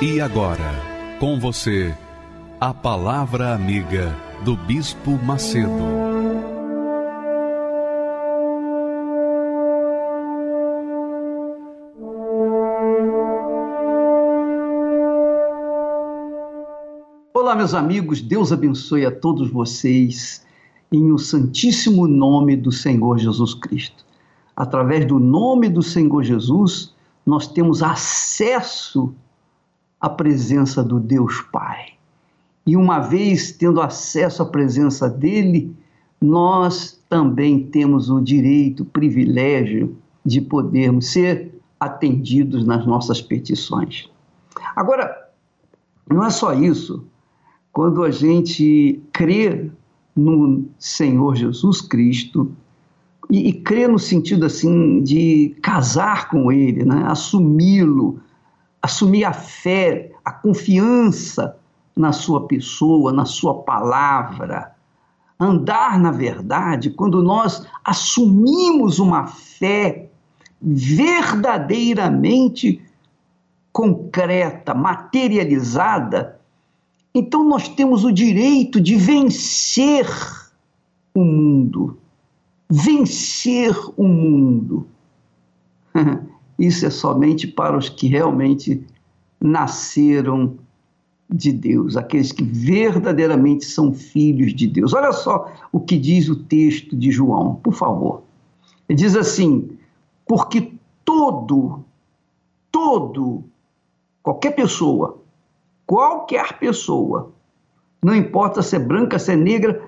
[0.00, 1.92] E agora, com você,
[2.60, 5.72] a Palavra Amiga do Bispo Macedo.
[17.34, 20.46] Olá, meus amigos, Deus abençoe a todos vocês
[20.92, 24.04] em o santíssimo nome do Senhor Jesus Cristo.
[24.54, 26.94] Através do nome do Senhor Jesus,
[27.26, 29.27] nós temos acesso a
[30.06, 31.94] presença do Deus Pai.
[32.66, 35.74] E uma vez tendo acesso à presença dele,
[36.20, 44.10] nós também temos o direito, o privilégio de podermos ser atendidos nas nossas petições.
[44.76, 45.30] Agora,
[46.10, 47.06] não é só isso.
[47.72, 49.70] Quando a gente crê
[50.14, 52.52] no Senhor Jesus Cristo,
[53.30, 57.04] e, e crê no sentido assim de casar com Ele, né?
[57.06, 58.20] assumi-lo,
[58.82, 61.56] assumir a fé, a confiança
[61.96, 64.74] na sua pessoa, na sua palavra.
[65.38, 70.10] Andar na verdade, quando nós assumimos uma fé
[70.60, 72.82] verdadeiramente
[73.72, 76.38] concreta, materializada,
[77.14, 80.06] então nós temos o direito de vencer
[81.14, 81.96] o mundo.
[82.68, 84.86] Vencer o mundo.
[86.58, 88.84] Isso é somente para os que realmente
[89.40, 90.56] nasceram
[91.30, 94.94] de Deus, aqueles que verdadeiramente são filhos de Deus.
[94.94, 98.22] Olha só o que diz o texto de João, por favor.
[98.88, 99.76] Ele diz assim:
[100.26, 100.72] porque
[101.04, 101.84] todo,
[102.72, 103.44] todo,
[104.22, 105.18] qualquer pessoa,
[105.86, 107.30] qualquer pessoa,
[108.02, 109.82] não importa se é branca, se é negra,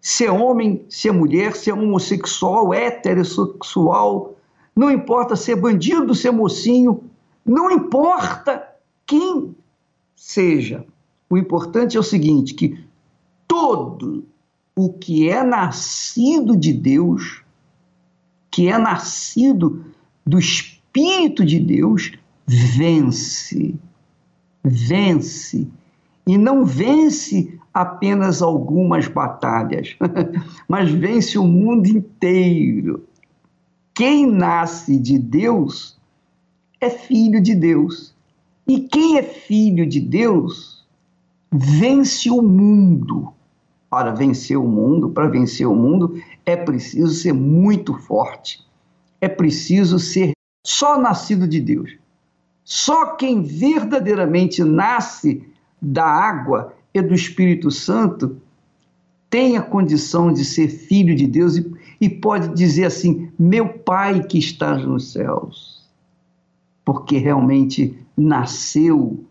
[0.00, 4.34] se é homem, se é mulher, se é homossexual, heterossexual,
[4.74, 7.04] não importa se é bandido, se é mocinho,
[7.44, 8.66] não importa
[9.06, 9.54] quem
[10.16, 10.84] seja.
[11.28, 12.78] O importante é o seguinte: que
[13.46, 14.24] todo
[14.74, 17.42] o que é nascido de Deus,
[18.50, 19.84] que é nascido
[20.24, 22.12] do Espírito de Deus,
[22.46, 23.74] vence.
[24.64, 25.66] Vence.
[26.26, 29.96] E não vence apenas algumas batalhas,
[30.68, 33.04] mas vence o mundo inteiro.
[33.94, 35.98] Quem nasce de Deus
[36.80, 38.14] é filho de Deus.
[38.66, 40.84] E quem é filho de Deus
[41.50, 43.32] vence o mundo.
[43.90, 48.64] Para vencer o mundo, para vencer o mundo, é preciso ser muito forte.
[49.20, 50.32] É preciso ser
[50.64, 51.98] só nascido de Deus.
[52.64, 55.46] Só quem verdadeiramente nasce
[55.80, 58.40] da água e do Espírito Santo
[59.28, 61.71] tem a condição de ser filho de Deus e,
[62.02, 65.88] e pode dizer assim: Meu Pai que estás nos céus.
[66.84, 69.24] Porque realmente nasceu,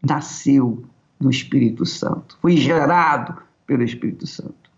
[0.00, 0.84] nasceu
[1.18, 4.70] do Espírito Santo, foi gerado pelo Espírito Santo.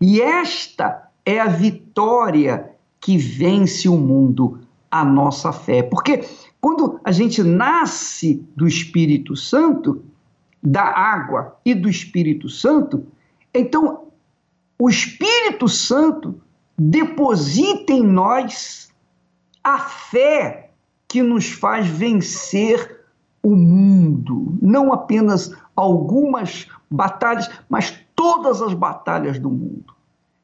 [0.00, 4.60] E esta é a vitória que vence o mundo,
[4.90, 5.82] a nossa fé.
[5.82, 6.24] Porque
[6.62, 10.02] quando a gente nasce do Espírito Santo,
[10.62, 13.06] da água e do Espírito Santo,
[13.52, 14.05] então
[14.78, 16.40] o Espírito Santo
[16.78, 18.90] deposita em nós
[19.64, 20.70] a fé
[21.08, 23.04] que nos faz vencer
[23.42, 29.94] o mundo, não apenas algumas batalhas, mas todas as batalhas do mundo.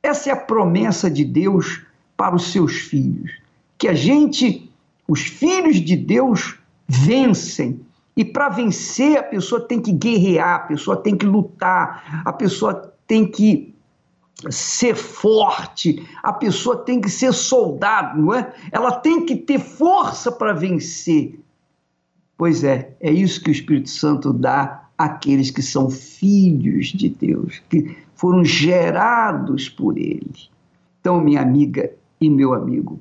[0.03, 1.82] Essa é a promessa de Deus
[2.17, 3.32] para os seus filhos,
[3.76, 4.70] que a gente,
[5.06, 6.58] os filhos de Deus,
[6.88, 7.81] vencem.
[8.17, 12.93] E para vencer, a pessoa tem que guerrear, a pessoa tem que lutar, a pessoa
[13.06, 13.71] tem que
[14.50, 18.53] ser forte, a pessoa tem que ser soldado, não é?
[18.71, 21.39] Ela tem que ter força para vencer.
[22.37, 27.62] Pois é, é isso que o Espírito Santo dá àqueles que são filhos de Deus,
[27.69, 30.49] que foram gerados por Ele.
[31.00, 33.00] Então, minha amiga e meu amigo,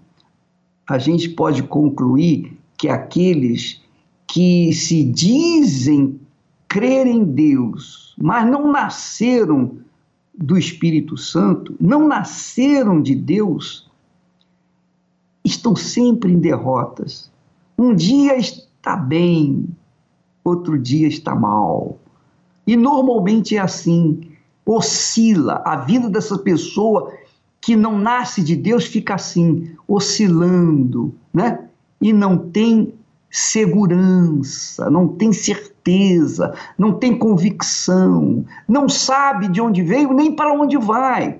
[0.88, 3.82] a gente pode concluir que aqueles
[4.28, 6.20] que se dizem
[6.68, 9.78] crer em Deus, mas não nasceram
[10.33, 13.89] do Espírito Santo, não nasceram de Deus,
[15.44, 17.30] estão sempre em derrotas.
[17.78, 19.68] Um dia está bem,
[20.44, 22.00] outro dia está mal.
[22.66, 24.22] E normalmente é assim,
[24.66, 25.62] oscila.
[25.66, 27.12] A vida dessa pessoa
[27.60, 31.68] que não nasce de Deus fica assim, oscilando, né?
[32.00, 32.94] E não tem
[33.31, 40.78] segurança, não tem certeza, não tem convicção, não sabe de onde veio nem para onde
[40.78, 41.39] vai.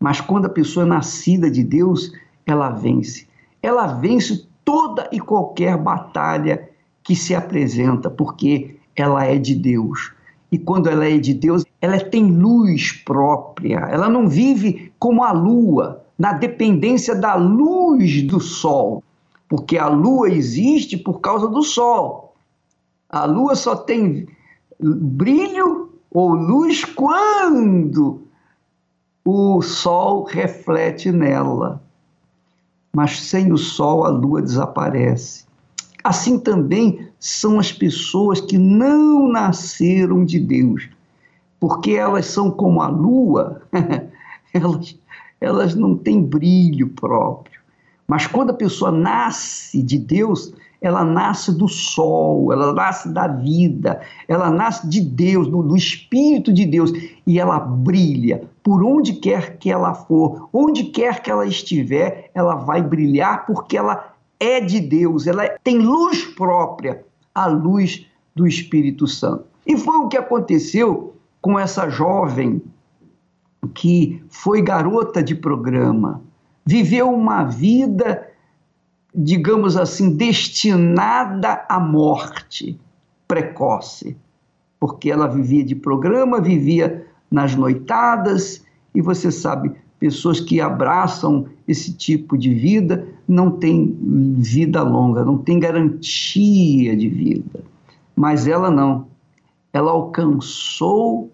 [0.00, 2.10] Mas quando a pessoa é nascida de Deus,
[2.46, 3.26] ela vence.
[3.62, 6.68] Ela vence toda e qualquer batalha
[7.02, 10.12] que se apresenta, porque ela é de Deus.
[10.50, 13.78] E quando ela é de Deus, ela tem luz própria.
[13.90, 19.02] Ela não vive como a lua, na dependência da luz do sol
[19.48, 22.34] porque a lua existe por causa do sol.
[23.08, 24.26] A lua só tem
[24.80, 28.22] brilho ou luz quando
[29.24, 31.82] o sol reflete nela.
[32.92, 35.44] Mas sem o sol a lua desaparece.
[36.02, 40.88] Assim também são as pessoas que não nasceram de Deus,
[41.58, 43.60] porque elas são como a lua,
[44.54, 44.96] elas,
[45.40, 47.55] elas não têm brilho próprio.
[48.06, 54.00] Mas quando a pessoa nasce de Deus, ela nasce do sol, ela nasce da vida,
[54.28, 56.92] ela nasce de Deus, do, do, Espírito de Deus,
[57.26, 62.54] e ela brilha por onde quer que ela for, onde quer que ela estiver, ela
[62.54, 67.04] vai brilhar porque ela é de Deus, ela tem luz própria,
[67.34, 69.44] a luz do Espírito Santo.
[69.66, 72.62] E foi o que aconteceu com essa jovem
[73.74, 76.22] que foi garota de programa
[76.66, 78.28] viveu uma vida,
[79.14, 82.78] digamos assim, destinada à morte
[83.28, 84.16] precoce,
[84.80, 91.92] porque ela vivia de programa, vivia nas noitadas, e você sabe, pessoas que abraçam esse
[91.92, 93.96] tipo de vida não têm
[94.38, 97.64] vida longa, não têm garantia de vida.
[98.14, 99.06] Mas ela não.
[99.72, 101.30] Ela alcançou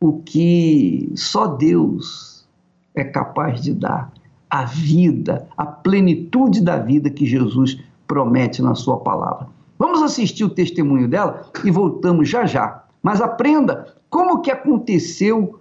[0.00, 2.46] o que só Deus
[2.94, 4.12] é capaz de dar
[4.54, 9.48] a vida, a plenitude da vida que Jesus promete na sua palavra.
[9.76, 12.84] Vamos assistir o testemunho dela e voltamos já já.
[13.02, 15.58] Mas aprenda como que aconteceu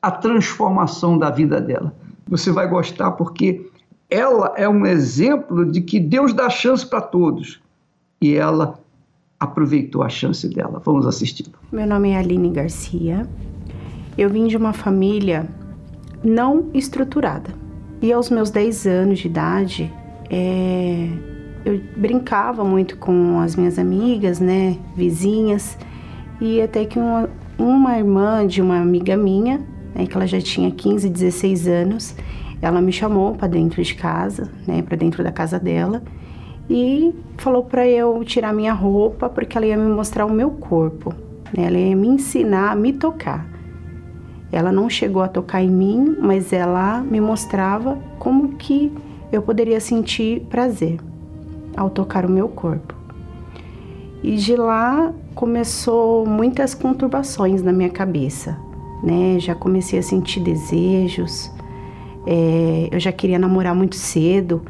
[0.00, 1.92] a transformação da vida dela.
[2.28, 3.68] Você vai gostar porque
[4.08, 7.60] ela é um exemplo de que Deus dá chance para todos.
[8.20, 8.78] E ela
[9.40, 10.80] aproveitou a chance dela.
[10.84, 11.46] Vamos assistir.
[11.72, 13.28] Meu nome é Aline Garcia.
[14.16, 15.48] Eu vim de uma família
[16.22, 17.67] não estruturada.
[18.00, 19.92] E aos meus 10 anos de idade,
[20.30, 21.08] é,
[21.64, 25.76] eu brincava muito com as minhas amigas, né, vizinhas,
[26.40, 27.28] e até que uma,
[27.58, 29.60] uma irmã de uma amiga minha,
[29.94, 32.14] né, que ela já tinha 15, 16 anos,
[32.62, 36.00] ela me chamou para dentro de casa, né, para dentro da casa dela,
[36.70, 41.12] e falou para eu tirar minha roupa porque ela ia me mostrar o meu corpo,
[41.56, 43.57] né, ela ia me ensinar a me tocar.
[44.50, 48.92] Ela não chegou a tocar em mim, mas ela me mostrava como que
[49.30, 50.98] eu poderia sentir prazer
[51.76, 52.94] ao tocar o meu corpo.
[54.22, 58.58] E de lá começou muitas conturbações na minha cabeça,
[59.02, 59.38] né?
[59.38, 61.50] Já comecei a sentir desejos,
[62.26, 64.62] é, eu já queria namorar muito cedo,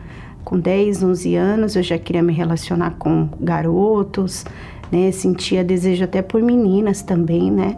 [0.45, 4.45] com 10, 11 anos eu já queria me relacionar com garotos,
[4.93, 5.11] né?
[5.12, 7.76] Sentia desejo até por meninas também, né?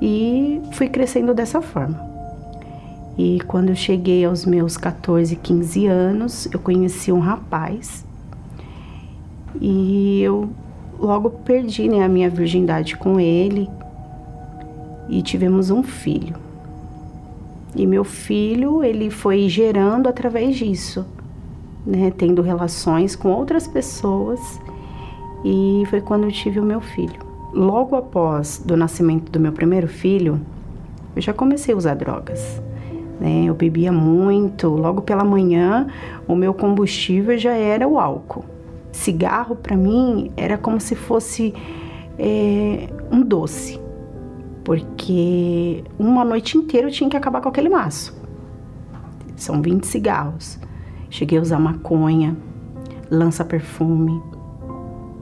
[0.00, 2.08] E fui crescendo dessa forma.
[3.18, 8.06] E quando eu cheguei aos meus 14, 15 anos, eu conheci um rapaz
[9.60, 10.48] e eu
[10.98, 13.68] logo perdi né, a minha virgindade com ele
[15.08, 16.34] e tivemos um filho.
[17.76, 21.04] E meu filho, ele foi gerando através disso,
[21.84, 24.40] né, tendo relações com outras pessoas
[25.44, 29.88] e foi quando eu tive o meu filho logo após do nascimento do meu primeiro
[29.88, 30.40] filho,
[31.14, 32.62] eu já comecei a usar drogas.
[33.20, 33.44] Né?
[33.44, 35.86] Eu bebia muito, logo pela manhã
[36.26, 38.44] o meu combustível já era o álcool.
[38.92, 41.54] Cigarro para mim era como se fosse
[42.18, 43.80] é, um doce,
[44.64, 48.18] porque uma noite inteira eu tinha que acabar com aquele maço.
[49.36, 50.58] São 20 cigarros.
[51.08, 52.36] Cheguei a usar maconha,
[53.10, 54.22] lança-perfume,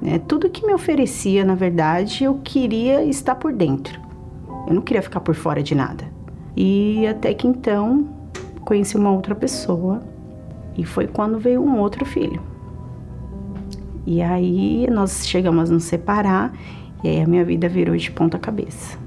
[0.00, 0.18] né?
[0.26, 4.00] Tudo que me oferecia, na verdade, eu queria estar por dentro.
[4.66, 6.04] Eu não queria ficar por fora de nada.
[6.56, 8.08] E até que então
[8.64, 10.02] conheci uma outra pessoa
[10.76, 12.40] e foi quando veio um outro filho.
[14.06, 16.52] E aí nós chegamos a nos separar
[17.02, 18.98] e aí a minha vida virou de ponta cabeça.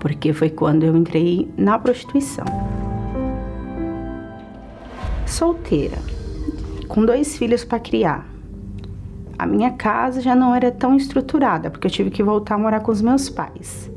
[0.00, 2.44] Porque foi quando eu entrei na prostituição.
[5.26, 5.98] Solteira,
[6.86, 8.33] com dois filhos para criar
[9.36, 12.80] A minha casa já não era tão estruturada, porque eu tive que voltar a morar
[12.80, 13.90] com os meus pais.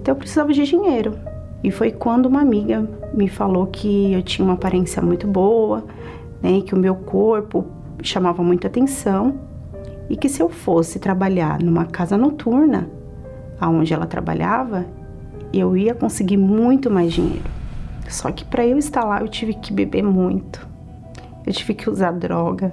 [0.00, 1.18] Então eu precisava de dinheiro.
[1.64, 5.84] E foi quando uma amiga me falou que eu tinha uma aparência muito boa,
[6.42, 7.66] né, que o meu corpo
[8.02, 9.40] chamava muita atenção
[10.08, 12.88] e que se eu fosse trabalhar numa casa noturna,
[13.60, 14.86] aonde ela trabalhava,
[15.52, 17.50] eu ia conseguir muito mais dinheiro.
[18.08, 20.66] Só que para eu estar lá eu tive que beber muito.
[21.46, 22.72] Eu tive que usar droga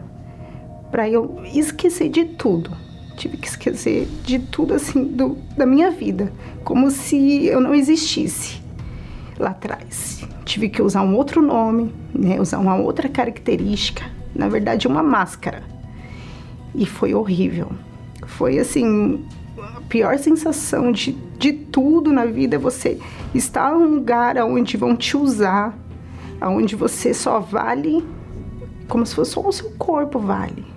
[0.95, 2.71] para eu esquecer de tudo.
[3.17, 6.31] Tive que esquecer de tudo assim do, da minha vida,
[6.63, 8.61] como se eu não existisse
[9.37, 10.25] lá atrás.
[10.45, 15.63] Tive que usar um outro nome, né, usar uma outra característica, na verdade uma máscara.
[16.73, 17.73] E foi horrível.
[18.25, 19.21] Foi assim,
[19.57, 22.97] a pior sensação de, de tudo na vida é você
[23.33, 25.77] estar num lugar onde vão te usar,
[26.41, 28.01] onde você só vale
[28.87, 30.74] como se fosse só o seu corpo vale.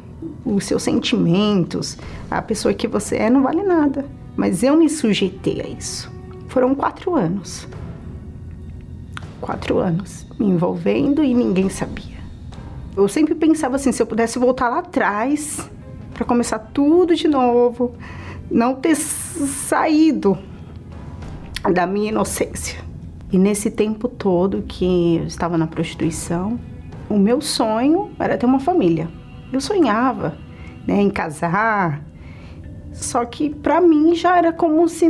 [0.50, 1.98] Os seus sentimentos,
[2.30, 4.06] a pessoa que você é não vale nada.
[4.34, 6.10] Mas eu me sujeitei a isso.
[6.46, 7.68] Foram quatro anos.
[9.40, 12.16] Quatro anos me envolvendo e ninguém sabia.
[12.96, 15.68] Eu sempre pensava assim: se eu pudesse voltar lá atrás
[16.14, 17.94] para começar tudo de novo,
[18.50, 20.38] não ter saído
[21.72, 22.78] da minha inocência.
[23.30, 26.58] E nesse tempo todo que eu estava na prostituição,
[27.08, 29.17] o meu sonho era ter uma família.
[29.52, 30.36] Eu sonhava
[30.86, 32.04] né, em casar,
[32.92, 35.08] só que para mim já era como se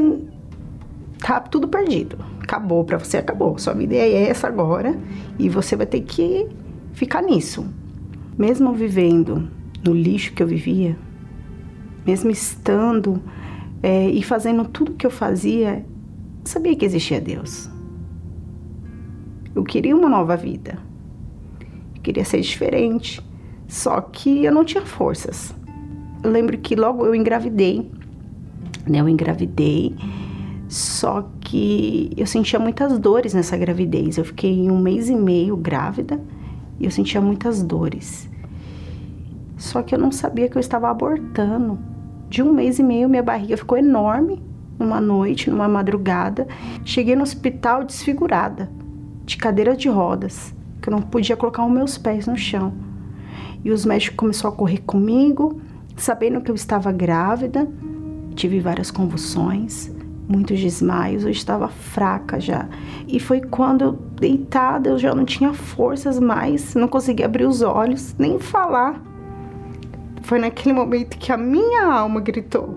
[1.18, 2.18] tá tudo perdido.
[2.40, 3.58] Acabou para você, acabou.
[3.58, 4.98] Sua vida é essa agora
[5.38, 6.48] e você vai ter que
[6.92, 7.66] ficar nisso.
[8.36, 9.48] Mesmo vivendo
[9.84, 10.96] no lixo que eu vivia,
[12.06, 13.22] mesmo estando
[13.82, 15.84] é, e fazendo tudo que eu fazia,
[16.40, 17.68] eu sabia que existia Deus.
[19.54, 20.78] Eu queria uma nova vida.
[21.96, 23.20] Eu queria ser diferente.
[23.68, 25.54] Só que eu não tinha forças.
[26.24, 27.90] Eu lembro que logo eu engravidei.
[28.86, 29.00] Né?
[29.00, 29.94] Eu engravidei.
[30.68, 34.16] Só que eu sentia muitas dores nessa gravidez.
[34.16, 36.18] Eu fiquei um mês e meio grávida
[36.80, 38.28] e eu sentia muitas dores.
[39.56, 41.78] Só que eu não sabia que eu estava abortando.
[42.28, 44.42] De um mês e meio, minha barriga ficou enorme.
[44.78, 46.46] Numa noite, numa madrugada,
[46.84, 48.70] cheguei no hospital desfigurada,
[49.24, 52.72] de cadeira de rodas, que eu não podia colocar os meus pés no chão.
[53.64, 55.60] E os médicos começaram a correr comigo,
[55.96, 57.68] sabendo que eu estava grávida.
[58.34, 59.90] Tive várias convulsões,
[60.28, 62.68] muitos desmaios, eu estava fraca já.
[63.06, 67.62] E foi quando eu deitada, eu já não tinha forças mais, não conseguia abrir os
[67.62, 69.02] olhos, nem falar.
[70.22, 72.76] Foi naquele momento que a minha alma gritou.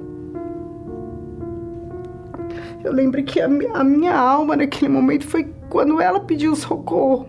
[2.84, 7.28] Eu lembro que a a minha alma naquele momento foi quando ela pediu socorro.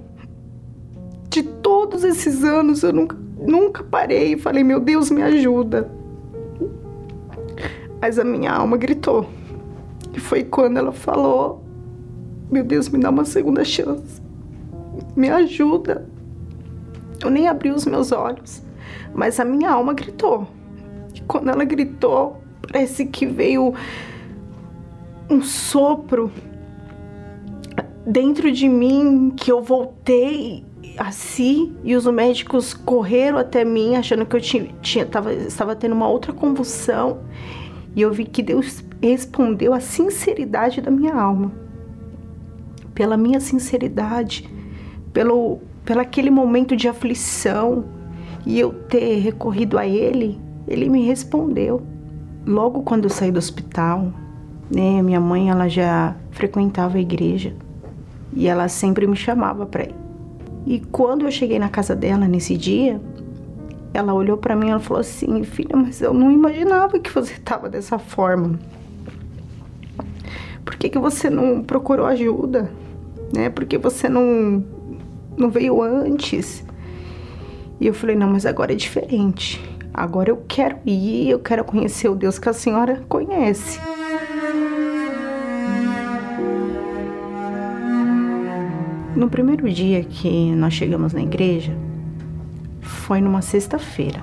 [1.28, 5.90] De todos esses anos eu nunca, nunca parei e falei, meu Deus, me ajuda.
[8.00, 9.28] Mas a minha alma gritou.
[10.12, 11.62] E foi quando ela falou:
[12.50, 14.20] Meu Deus, me dá uma segunda chance.
[15.16, 16.06] Me ajuda.
[17.22, 18.62] Eu nem abri os meus olhos.
[19.14, 20.48] Mas a minha alma gritou.
[21.14, 23.72] E quando ela gritou, parece que veio
[25.30, 26.30] um sopro
[28.06, 30.64] dentro de mim que eu voltei
[30.98, 35.94] assim e os médicos correram até mim achando que eu tinha, tinha tava, estava tendo
[35.94, 37.20] uma outra convulsão.
[37.94, 41.52] E eu vi que Deus respondeu a sinceridade da minha alma.
[42.94, 44.48] Pela minha sinceridade
[45.12, 47.84] pelo pelo aquele momento de aflição
[48.46, 51.82] e eu ter recorrido a ele, ele me respondeu.
[52.46, 54.12] Logo quando eu saí do hospital,
[54.70, 57.52] né, minha mãe ela já frequentava a igreja
[58.32, 59.94] e ela sempre me chamava para ir.
[60.64, 63.00] E quando eu cheguei na casa dela nesse dia,
[63.92, 67.68] ela olhou para mim e falou assim: "Filha, mas eu não imaginava que você estava
[67.68, 68.58] dessa forma.
[70.64, 72.70] Por que, que você não procurou ajuda?
[73.34, 73.50] Né?
[73.50, 74.64] Por que você não
[75.36, 76.64] não veio antes?"
[77.80, 79.60] E eu falei: não, mas agora é diferente.
[79.92, 83.80] Agora eu quero ir, eu quero conhecer o Deus que a senhora conhece.
[89.14, 91.76] No primeiro dia que nós chegamos na igreja,
[92.80, 94.22] foi numa sexta-feira.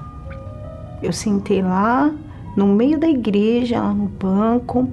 [1.02, 2.12] Eu sentei lá
[2.58, 4.90] no meio da igreja, lá no banco,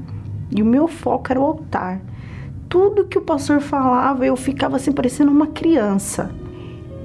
[0.51, 2.01] e o meu foco era o altar.
[2.69, 6.31] Tudo que o pastor falava, eu ficava assim parecendo uma criança.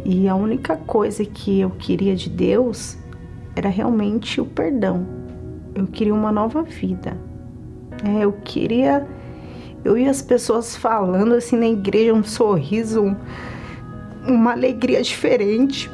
[0.03, 2.97] E a única coisa que eu queria de Deus
[3.55, 5.05] era realmente o perdão.
[5.73, 7.17] Eu queria uma nova vida.
[8.03, 9.07] É, eu queria.
[9.83, 13.15] Eu ia as pessoas falando assim na igreja, um sorriso, um,
[14.27, 15.89] uma alegria diferente.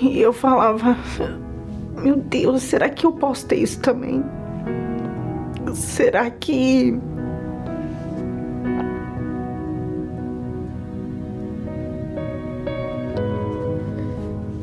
[0.00, 0.96] E eu falava:
[2.02, 4.24] Meu Deus, será que eu posso ter isso também?
[5.74, 6.98] Será que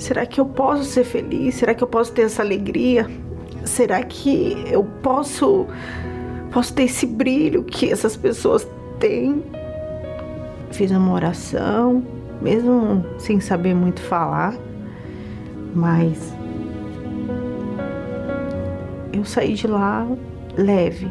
[0.04, 1.56] Será que eu posso ser feliz?
[1.56, 3.10] Será que eu posso ter essa alegria?
[3.64, 5.66] Será que eu posso
[6.52, 8.68] posso ter esse brilho que essas pessoas
[9.00, 9.42] têm?
[10.74, 12.04] Fiz uma oração,
[12.42, 14.54] mesmo sem saber muito falar,
[15.74, 16.36] mas
[19.14, 20.06] eu saí de lá
[20.58, 21.10] leve.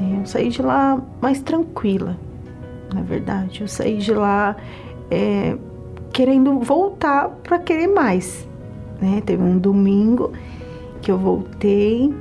[0.00, 2.18] É, eu saí de lá mais tranquila,
[2.92, 3.60] na verdade.
[3.60, 4.56] Eu saí de lá
[5.12, 5.56] é,
[6.20, 8.46] querendo voltar para querer mais.
[9.00, 9.22] Né?
[9.24, 10.34] Teve um domingo
[11.00, 12.14] que eu voltei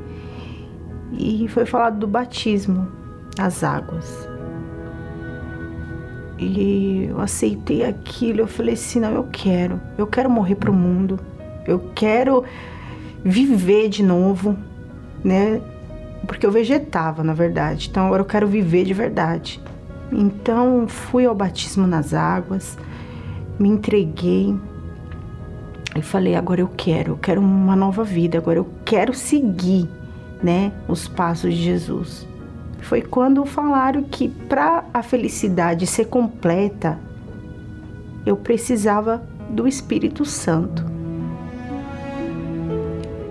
[1.12, 2.88] e foi falado do batismo,
[3.38, 4.26] as águas.
[6.38, 11.20] E eu aceitei aquilo, eu falei assim, não, eu quero, eu quero morrer pro mundo,
[11.68, 12.46] eu quero
[13.22, 14.56] viver de novo,
[15.22, 15.62] né?
[16.26, 19.60] Porque eu vegetava, na verdade, então agora eu quero viver de verdade.
[20.10, 22.78] Então fui ao batismo nas águas,
[23.60, 24.56] me entreguei
[25.96, 29.88] e falei: agora eu quero, eu quero uma nova vida, agora eu quero seguir,
[30.42, 32.28] né, os passos de Jesus.
[32.82, 36.98] Foi quando falaram que para a felicidade ser completa,
[38.26, 40.86] eu precisava do Espírito Santo.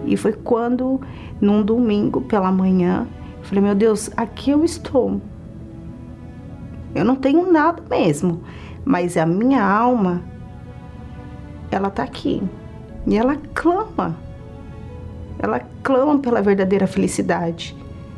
[0.06, 1.00] E foi quando,
[1.40, 3.06] num domingo pela manhã,
[3.38, 5.20] eu falei: Meu Deus, aqui eu estou.
[6.94, 8.42] Eu não tenho nada mesmo,
[8.84, 10.22] mas a minha alma,
[11.70, 12.42] ela tá aqui.
[13.06, 14.16] E ela clama.
[15.38, 17.76] Ela clama pela verdadeira felicidade.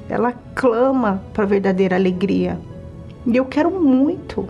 [0.09, 2.59] Ela clama para a verdadeira alegria.
[3.27, 4.49] E eu quero muito.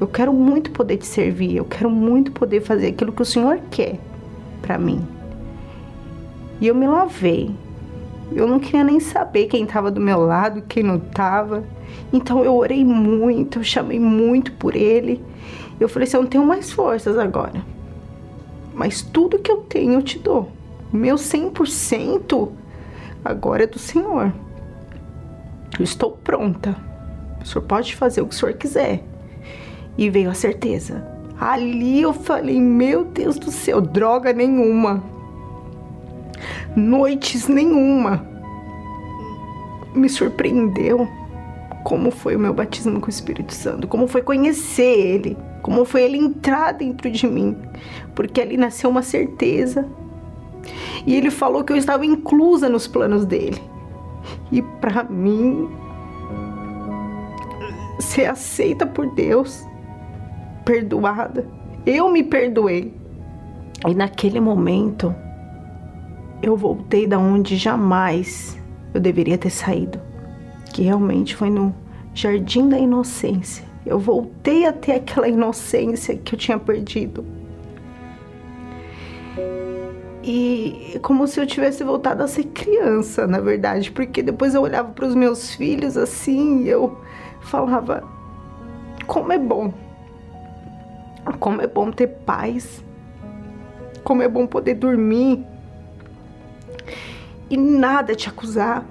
[0.00, 1.56] Eu quero muito poder te servir.
[1.56, 3.98] Eu quero muito poder fazer aquilo que o Senhor quer
[4.60, 5.06] para mim.
[6.60, 7.54] E eu me lavei.
[8.32, 11.64] Eu não queria nem saber quem estava do meu lado, quem não estava.
[12.12, 15.22] Então eu orei muito, eu chamei muito por ele.
[15.78, 17.64] Eu falei assim: eu não tenho mais forças agora.
[18.72, 20.50] Mas tudo que eu tenho eu te dou.
[20.92, 22.48] O meu 100%
[23.24, 24.32] agora é do Senhor.
[25.78, 26.76] Eu estou pronta.
[27.42, 29.02] O Senhor pode fazer o que o Senhor quiser.
[29.98, 31.04] E veio a certeza.
[31.38, 35.02] Ali eu falei: Meu Deus do céu, droga nenhuma.
[36.76, 38.26] Noites nenhuma.
[39.94, 41.08] Me surpreendeu
[41.84, 46.02] como foi o meu batismo com o Espírito Santo, como foi conhecer Ele, como foi
[46.02, 47.56] Ele entrar dentro de mim,
[48.14, 49.88] porque ali nasceu uma certeza.
[51.06, 53.60] E Ele falou que eu estava inclusa nos planos dele.
[54.52, 55.68] E para mim,
[57.98, 59.66] ser aceita por Deus,
[60.64, 61.46] perdoada,
[61.86, 62.94] eu me perdoei.
[63.88, 65.14] E naquele momento,
[66.42, 68.58] eu voltei da onde jamais
[68.94, 70.00] eu deveria ter saído
[70.72, 71.74] que realmente foi no
[72.14, 73.64] jardim da inocência.
[73.84, 77.24] Eu voltei a ter aquela inocência que eu tinha perdido.
[80.22, 84.90] E como se eu tivesse voltado a ser criança, na verdade, porque depois eu olhava
[84.92, 86.98] para os meus filhos assim e eu
[87.40, 88.04] falava:
[89.06, 89.72] como é bom,
[91.38, 92.84] como é bom ter paz,
[94.04, 95.44] como é bom poder dormir
[97.50, 98.86] e nada te acusar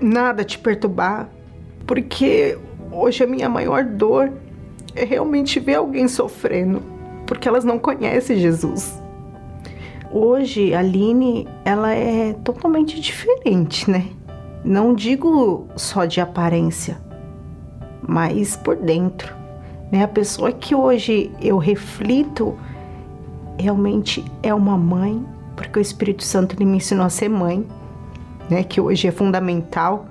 [0.00, 1.28] nada te perturbar,
[1.86, 2.58] porque
[2.90, 4.32] hoje a minha maior dor
[4.94, 6.82] é realmente ver alguém sofrendo,
[7.26, 9.02] porque elas não conhecem Jesus.
[10.12, 14.06] Hoje a Aline, ela é totalmente diferente, né?
[14.64, 16.98] Não digo só de aparência,
[18.06, 19.34] mas por dentro.
[19.90, 20.04] Né?
[20.04, 22.56] A pessoa que hoje eu reflito
[23.58, 25.24] realmente é uma mãe,
[25.56, 27.66] porque o Espírito Santo ele me ensinou a ser mãe
[28.48, 30.06] né, que hoje é fundamental.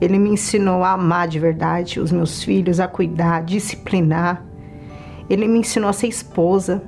[0.00, 4.44] Ele me ensinou a amar de verdade os meus filhos, a cuidar, a disciplinar.
[5.28, 6.82] Ele me ensinou a ser esposa.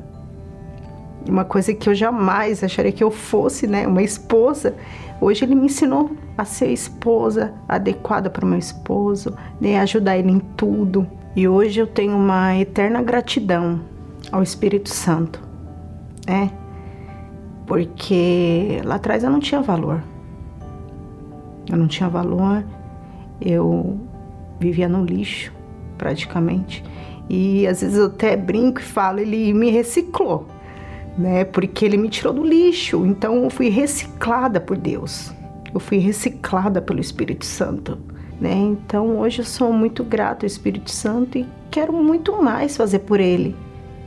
[1.28, 4.74] Uma coisa que eu jamais acharia que eu fosse, né, uma esposa.
[5.20, 10.30] Hoje ele me ensinou a ser esposa adequada para o meu esposo, né, ajudar ele
[10.30, 11.06] em tudo.
[11.36, 13.80] E hoje eu tenho uma eterna gratidão
[14.32, 15.40] ao Espírito Santo,
[16.26, 16.50] né?
[17.70, 20.02] Porque lá atrás eu não tinha valor.
[21.70, 22.64] Eu não tinha valor,
[23.40, 23.96] eu
[24.58, 25.52] vivia no lixo,
[25.96, 26.82] praticamente.
[27.28, 30.48] E às vezes eu até brinco e falo, ele me reciclou,
[31.16, 31.44] né?
[31.44, 33.06] Porque ele me tirou do lixo.
[33.06, 35.32] Então eu fui reciclada por Deus.
[35.72, 37.96] Eu fui reciclada pelo Espírito Santo,
[38.40, 38.52] né?
[38.52, 43.20] Então hoje eu sou muito grata ao Espírito Santo e quero muito mais fazer por
[43.20, 43.54] ele,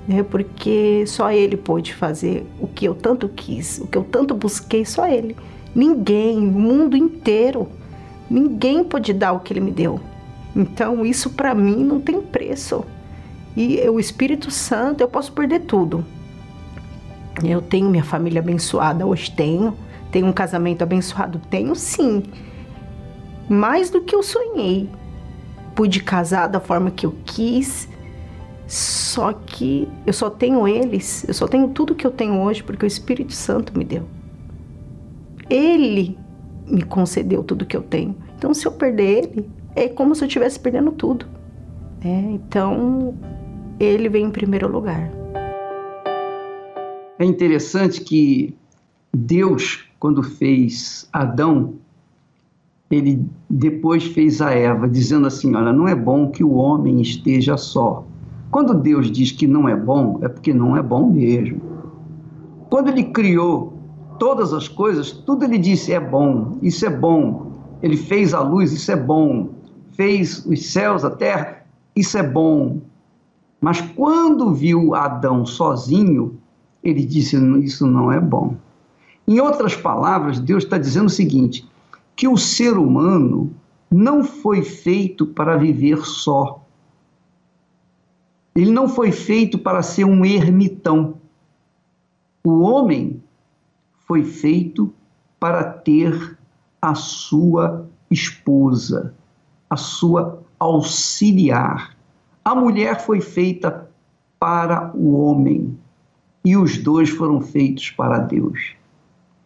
[0.07, 0.23] né?
[0.23, 4.85] Porque só ele pôde fazer o que eu tanto quis, o que eu tanto busquei,
[4.85, 5.35] só ele.
[5.75, 7.69] Ninguém, o mundo inteiro,
[8.29, 9.99] ninguém pôde dar o que ele me deu.
[10.55, 12.85] Então isso para mim não tem preço.
[13.55, 16.03] E o Espírito Santo, eu posso perder tudo.
[17.43, 19.75] Eu tenho minha família abençoada, hoje tenho.
[20.11, 22.23] Tenho um casamento abençoado, tenho sim.
[23.49, 24.89] Mais do que eu sonhei.
[25.75, 27.89] Pude casar da forma que eu quis.
[28.67, 32.85] Só que eu só tenho eles, eu só tenho tudo que eu tenho hoje porque
[32.85, 34.03] o Espírito Santo me deu.
[35.49, 36.17] Ele
[36.67, 38.15] me concedeu tudo que eu tenho.
[38.37, 41.25] Então, se eu perder ele, é como se eu estivesse perdendo tudo.
[42.03, 43.15] É, então,
[43.79, 45.11] ele vem em primeiro lugar.
[47.19, 48.55] É interessante que
[49.13, 51.75] Deus, quando fez Adão,
[52.89, 57.57] ele depois fez a Eva, dizendo assim: Olha, não é bom que o homem esteja
[57.57, 58.05] só.
[58.53, 61.59] Quando Deus diz que não é bom, é porque não é bom mesmo.
[62.69, 63.73] Quando ele criou
[64.19, 67.51] todas as coisas, tudo ele disse é bom, isso é bom.
[67.81, 69.49] Ele fez a luz, isso é bom.
[69.93, 72.79] Fez os céus, a terra, isso é bom.
[73.59, 76.37] Mas quando viu Adão sozinho,
[76.83, 78.55] ele disse: Isso não é bom.
[79.27, 81.67] Em outras palavras, Deus está dizendo o seguinte:
[82.15, 83.51] que o ser humano
[83.89, 86.62] não foi feito para viver só.
[88.55, 91.15] Ele não foi feito para ser um ermitão.
[92.43, 93.21] O homem
[94.07, 94.93] foi feito
[95.39, 96.37] para ter
[96.81, 99.13] a sua esposa,
[99.69, 101.95] a sua auxiliar,
[102.43, 103.89] a mulher foi feita
[104.39, 105.77] para o homem
[106.43, 108.75] e os dois foram feitos para Deus.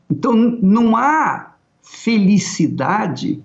[0.10, 3.44] Então não há felicidade,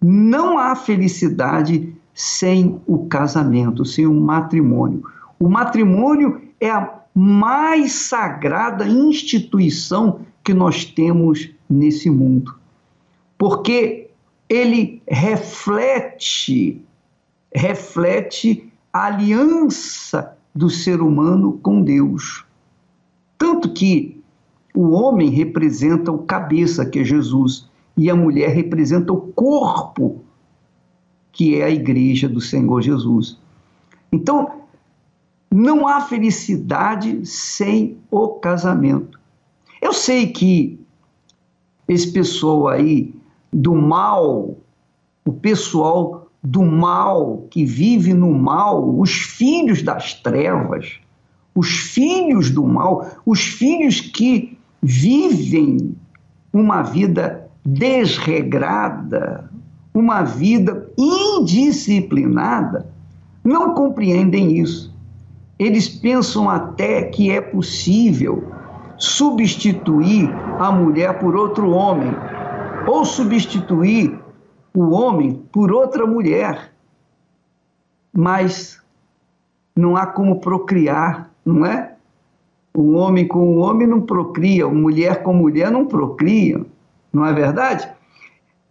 [0.00, 5.04] não há felicidade sem o casamento, sem o matrimônio.
[5.38, 12.56] O matrimônio é a mais sagrada instituição que nós temos nesse mundo.
[13.38, 14.10] Porque
[14.48, 16.82] ele reflete
[17.54, 22.44] reflete a aliança do ser humano com Deus.
[23.38, 24.20] Tanto que
[24.74, 30.20] o homem representa o cabeça, que é Jesus, e a mulher representa o corpo,
[31.38, 33.38] que é a igreja do Senhor Jesus.
[34.10, 34.62] Então,
[35.48, 39.20] não há felicidade sem o casamento.
[39.80, 40.80] Eu sei que
[41.86, 43.14] esse pessoal aí
[43.52, 44.56] do mal,
[45.24, 50.98] o pessoal do mal, que vive no mal, os filhos das trevas,
[51.54, 55.94] os filhos do mal, os filhos que vivem
[56.52, 59.48] uma vida desregrada,
[59.92, 62.86] uma vida indisciplinada,
[63.42, 64.94] não compreendem isso.
[65.58, 68.44] Eles pensam até que é possível
[68.96, 72.14] substituir a mulher por outro homem,
[72.86, 74.18] ou substituir
[74.74, 76.72] o homem por outra mulher.
[78.12, 78.80] Mas
[79.74, 81.94] não há como procriar, não é?
[82.74, 86.64] O homem com o homem não procria, mulher com mulher não procria,
[87.12, 87.88] não é verdade?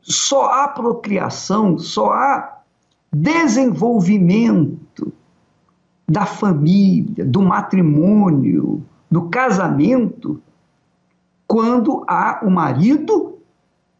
[0.07, 2.59] Só há procriação, só há
[3.11, 5.11] desenvolvimento
[6.07, 10.41] da família, do matrimônio, do casamento,
[11.45, 13.37] quando há o marido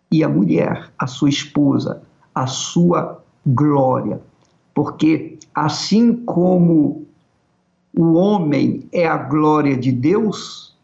[0.09, 2.01] e a mulher, a sua esposa,
[2.33, 4.21] a sua glória.
[4.73, 7.05] Porque assim como
[7.97, 10.77] o homem é a glória de Deus,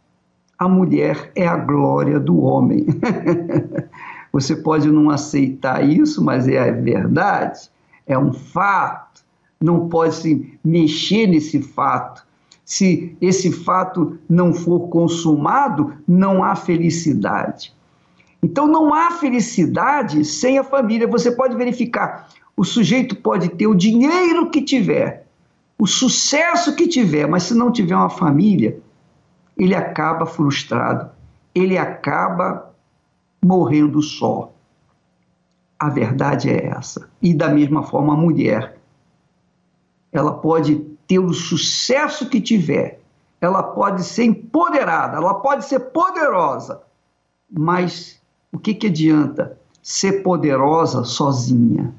[0.58, 2.88] a mulher é a glória do homem.
[4.34, 7.70] Você pode não aceitar isso, mas é a verdade,
[8.08, 9.24] é um fato.
[9.62, 12.26] Não pode se mexer nesse fato.
[12.66, 17.72] Se esse fato não for consumado, não há felicidade.
[18.42, 21.08] Então não há felicidade sem a família.
[21.08, 22.28] Você pode verificar.
[22.58, 25.28] O sujeito pode ter o dinheiro que tiver,
[25.78, 28.80] o sucesso que tiver, mas se não tiver uma família,
[29.58, 31.10] ele acaba frustrado,
[31.54, 32.73] ele acaba
[33.44, 34.52] morrendo só.
[35.80, 37.10] A verdade é essa.
[37.22, 38.78] E da mesma forma a mulher.
[40.12, 40.76] Ela pode
[41.08, 43.02] ter o sucesso que tiver,
[43.42, 46.82] ela pode ser empoderada, ela pode ser poderosa,
[47.52, 51.94] mas o que, que adianta ser poderosa sozinha?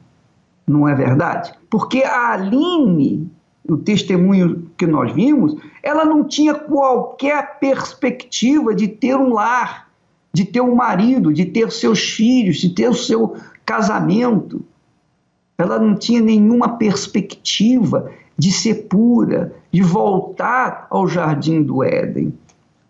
[0.67, 1.53] Não é verdade?
[1.69, 3.31] Porque a Aline,
[3.69, 9.84] o testemunho que nós vimos, ela não tinha qualquer perspectiva de ter um lar,
[10.35, 14.65] de ter um marido, de ter seus filhos, de ter o seu casamento.
[15.57, 22.37] Ela não tinha nenhuma perspectiva de ser pura, de voltar ao jardim do Éden.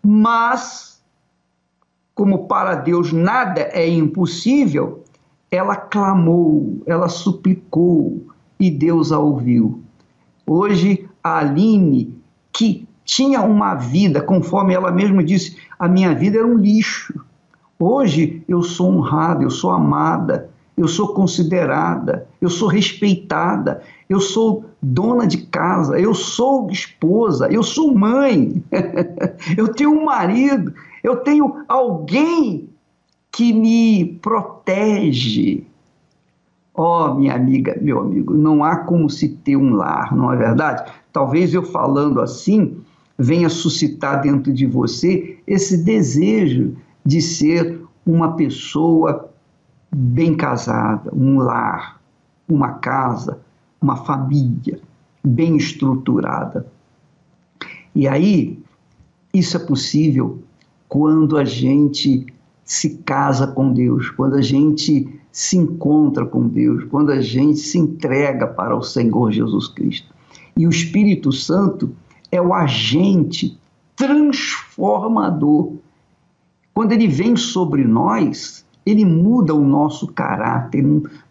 [0.03, 0.99] Mas,
[2.15, 5.03] como para Deus nada é impossível,
[5.51, 8.25] ela clamou, ela suplicou
[8.59, 9.83] e Deus a ouviu.
[10.47, 12.11] Hoje, a Aline,
[12.51, 17.23] que tinha uma vida, conforme ela mesma disse, a minha vida era um lixo.
[17.79, 24.65] Hoje eu sou honrada, eu sou amada, eu sou considerada, eu sou respeitada, eu sou
[24.81, 28.63] dona de casa, eu sou esposa, eu sou mãe,
[29.57, 32.69] eu tenho um marido, eu tenho alguém
[33.31, 35.65] que me protege.
[36.73, 40.35] Ó, oh, minha amiga, meu amigo, não há como se ter um lar, não é
[40.35, 40.91] verdade?
[41.11, 42.77] Talvez eu falando assim
[43.17, 49.29] venha suscitar dentro de você esse desejo de ser uma pessoa
[49.93, 52.01] bem casada, um lar,
[52.47, 53.39] uma casa,
[53.81, 54.79] uma família
[55.23, 56.67] bem estruturada.
[57.93, 58.59] E aí,
[59.33, 60.43] isso é possível
[60.87, 62.25] quando a gente
[62.63, 67.77] se casa com Deus, quando a gente se encontra com Deus, quando a gente se
[67.77, 70.13] entrega para o Senhor Jesus Cristo.
[70.57, 71.93] E o Espírito Santo
[72.31, 73.59] é o agente
[73.95, 75.73] transformador.
[76.75, 80.85] Quando ele vem sobre nós, ele muda o nosso caráter,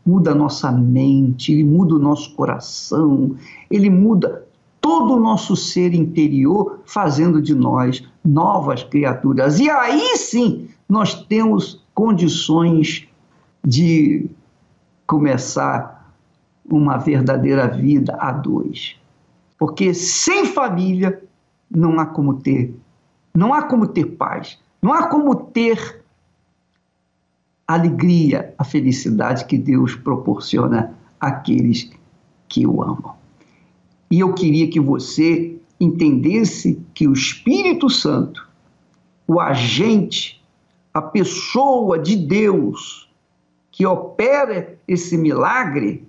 [0.05, 3.37] muda a nossa mente, ele muda o nosso coração,
[3.71, 4.47] ele muda
[4.81, 9.61] todo o nosso ser interior, fazendo de nós novas criaturas.
[9.61, 13.07] E aí sim nós temos condições
[13.63, 14.27] de
[15.07, 16.11] começar
[16.65, 18.97] uma verdadeira vida a dois.
[19.59, 21.23] Porque sem família
[21.71, 22.75] não há como ter,
[23.35, 26.05] não há como ter paz, não há como ter
[27.67, 31.91] a alegria, a felicidade que Deus proporciona àqueles
[32.47, 33.15] que o amam.
[34.11, 38.47] E eu queria que você entendesse que o Espírito Santo,
[39.27, 40.45] o agente,
[40.93, 43.09] a pessoa de Deus
[43.73, 46.07] que opera esse milagre,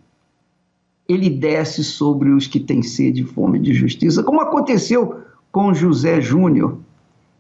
[1.08, 6.20] ele desce sobre os que têm sede e fome de justiça, como aconteceu com José
[6.20, 6.84] Júnior.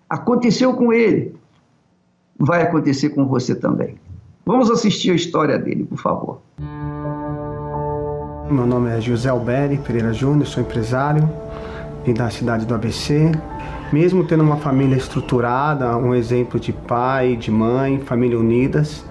[0.09, 1.35] Aconteceu com ele.
[2.37, 3.95] Vai acontecer com você também.
[4.45, 6.41] Vamos assistir a história dele, por favor.
[8.49, 11.27] Meu nome é José Alberi Pereira Júnior, sou empresário,
[12.05, 13.31] vim da cidade do ABC.
[13.91, 19.03] Mesmo tendo uma família estruturada, um exemplo de pai, de mãe, família unidas,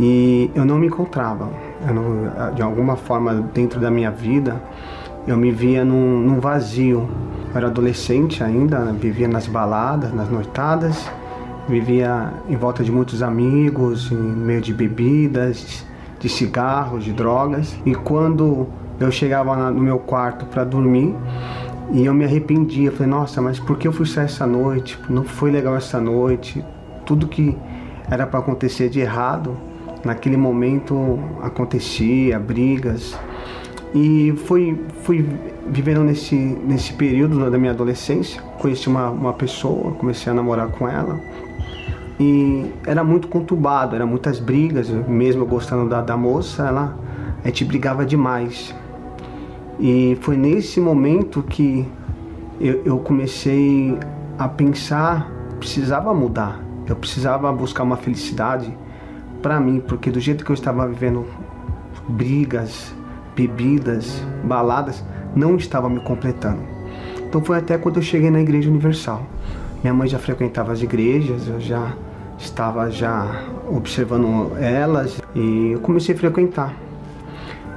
[0.00, 1.48] e eu não me encontrava.
[1.92, 4.60] Não, de alguma forma, dentro da minha vida,
[5.26, 7.08] eu me via num, num vazio.
[7.54, 11.08] Eu era adolescente ainda, vivia nas baladas, nas noitadas,
[11.68, 15.86] vivia em volta de muitos amigos, em meio de bebidas,
[16.18, 17.78] de cigarros, de drogas.
[17.86, 18.66] E quando
[18.98, 21.14] eu chegava no meu quarto para dormir,
[21.92, 24.98] e eu me arrependia, falei, nossa, mas por que eu fui sair essa noite?
[25.08, 26.64] Não foi legal essa noite.
[27.06, 27.56] Tudo que
[28.10, 29.56] era para acontecer de errado
[30.04, 33.16] naquele momento acontecia, brigas.
[33.94, 35.24] E fui, fui
[35.68, 38.42] vivendo nesse, nesse período da minha adolescência.
[38.58, 41.20] Conheci uma, uma pessoa, comecei a namorar com ela.
[42.18, 46.98] E era muito conturbado, eram muitas brigas, mesmo gostando da, da moça, ela,
[47.42, 48.74] a gente brigava demais.
[49.78, 51.86] E foi nesse momento que
[52.60, 53.98] eu, eu comecei
[54.38, 58.76] a pensar, precisava mudar, eu precisava buscar uma felicidade
[59.42, 61.24] para mim, porque do jeito que eu estava vivendo
[62.08, 62.94] brigas,
[63.34, 66.60] bebidas, baladas, não estava me completando.
[67.26, 69.26] Então foi até quando eu cheguei na Igreja Universal.
[69.82, 71.92] Minha mãe já frequentava as igrejas, eu já
[72.38, 76.74] estava já observando elas e eu comecei a frequentar.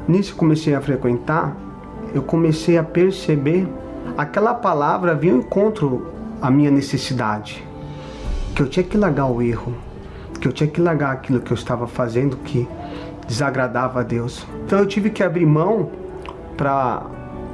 [0.08, 1.56] Nisso comecei a frequentar,
[2.14, 3.68] eu comecei a perceber
[4.18, 6.08] aquela palavra vinha ao encontro
[6.42, 7.66] à minha necessidade,
[8.56, 9.74] que eu tinha que largar o erro,
[10.40, 12.68] que eu tinha que largar aquilo que eu estava fazendo que
[13.28, 14.46] desagradava a Deus.
[14.66, 15.92] Então eu tive que abrir mão
[16.56, 17.06] para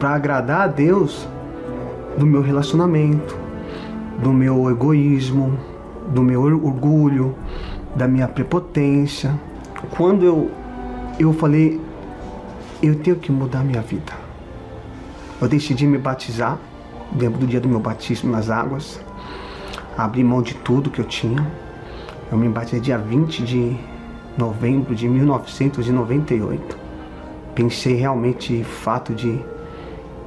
[0.01, 1.27] agradar a Deus
[2.17, 3.36] do meu relacionamento,
[4.21, 5.57] do meu egoísmo,
[6.09, 7.36] do meu orgulho,
[7.95, 9.33] da minha prepotência.
[9.91, 10.51] Quando eu,
[11.19, 11.81] eu falei,
[12.81, 14.13] eu tenho que mudar minha vida.
[15.41, 16.57] Eu decidi me batizar,
[17.17, 19.01] lembro do dia do meu batismo nas águas,
[19.97, 21.45] abri mão de tudo que eu tinha,
[22.31, 23.77] eu me batizei dia 20 de
[24.37, 26.77] novembro de 1998.
[27.53, 29.39] Pensei realmente fato de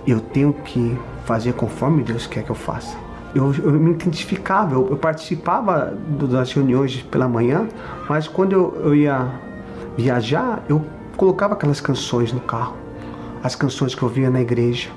[0.07, 2.97] eu tenho que fazer conforme Deus quer que eu faça.
[3.35, 5.93] Eu, eu me identificava, eu, eu participava
[6.31, 7.69] das reuniões pela manhã,
[8.09, 9.29] mas quando eu, eu ia
[9.97, 10.85] viajar, eu
[11.17, 12.77] colocava aquelas canções no carro,
[13.43, 14.89] as canções que eu via na igreja.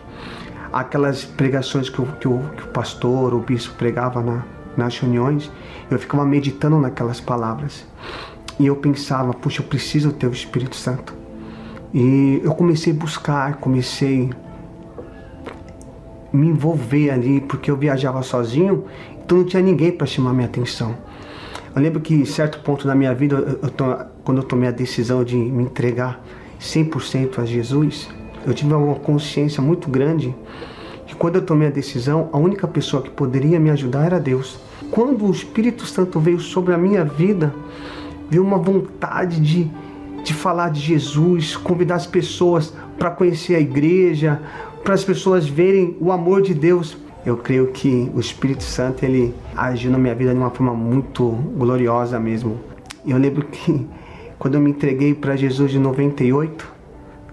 [0.72, 4.44] aquelas pregações que o, que o, que o pastor, o bispo pregava na,
[4.78, 5.52] nas reuniões,
[5.90, 7.86] eu ficava meditando naquelas palavras.
[8.60, 11.14] E eu pensava, puxa, eu preciso ter o Espírito Santo.
[11.94, 14.30] E eu comecei a buscar, comecei
[16.32, 18.86] a me envolver ali, porque eu viajava sozinho,
[19.24, 20.96] então não tinha ninguém para chamar minha atenção.
[21.76, 24.72] Eu lembro que em certo ponto da minha vida, eu, eu, quando eu tomei a
[24.72, 26.22] decisão de me entregar
[26.60, 28.10] 100% a Jesus,
[28.46, 30.36] eu tive uma consciência muito grande
[31.08, 34.60] que quando eu tomei a decisão, a única pessoa que poderia me ajudar era Deus.
[34.92, 37.54] Quando o Espírito Santo veio sobre a minha vida,
[38.30, 39.72] veio uma vontade de,
[40.24, 44.42] de falar de Jesus, convidar as pessoas para conhecer a igreja,
[44.84, 46.98] para as pessoas verem o amor de Deus.
[47.26, 51.30] Eu creio que o Espírito Santo ele agiu na minha vida de uma forma muito
[51.58, 52.58] gloriosa mesmo.
[53.06, 53.86] Eu lembro que
[54.38, 56.66] quando eu me entreguei para Jesus de 98,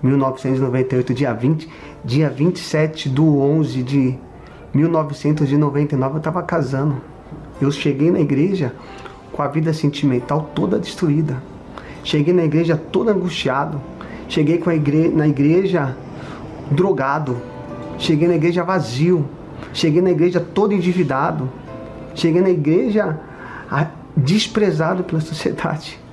[0.02, 1.68] 1998, dia 20,
[2.04, 4.18] dia 27 do 11 de
[4.74, 6.96] 1999, eu estava casando.
[7.60, 8.74] Eu cheguei na igreja
[9.36, 11.36] com a vida sentimental toda destruída.
[12.02, 13.80] Cheguei na igreja todo angustiado.
[14.28, 15.94] Cheguei com a igre na igreja
[16.70, 17.36] drogado.
[17.98, 19.28] Cheguei na igreja vazio.
[19.72, 21.50] Cheguei na igreja todo endividado.
[22.14, 23.20] Cheguei na igreja
[24.16, 26.00] desprezado pela sociedade.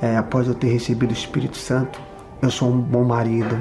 [0.00, 2.00] É, após eu ter recebido o Espírito Santo,
[2.40, 3.58] eu sou um bom marido,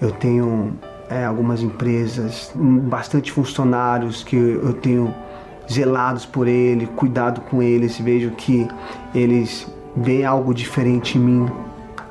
[0.00, 0.72] eu tenho
[1.10, 5.14] é, algumas empresas, bastante funcionários que eu tenho
[5.70, 8.68] zelados por ele, cuidado com eles, vejo que
[9.14, 11.50] eles veem algo diferente em mim.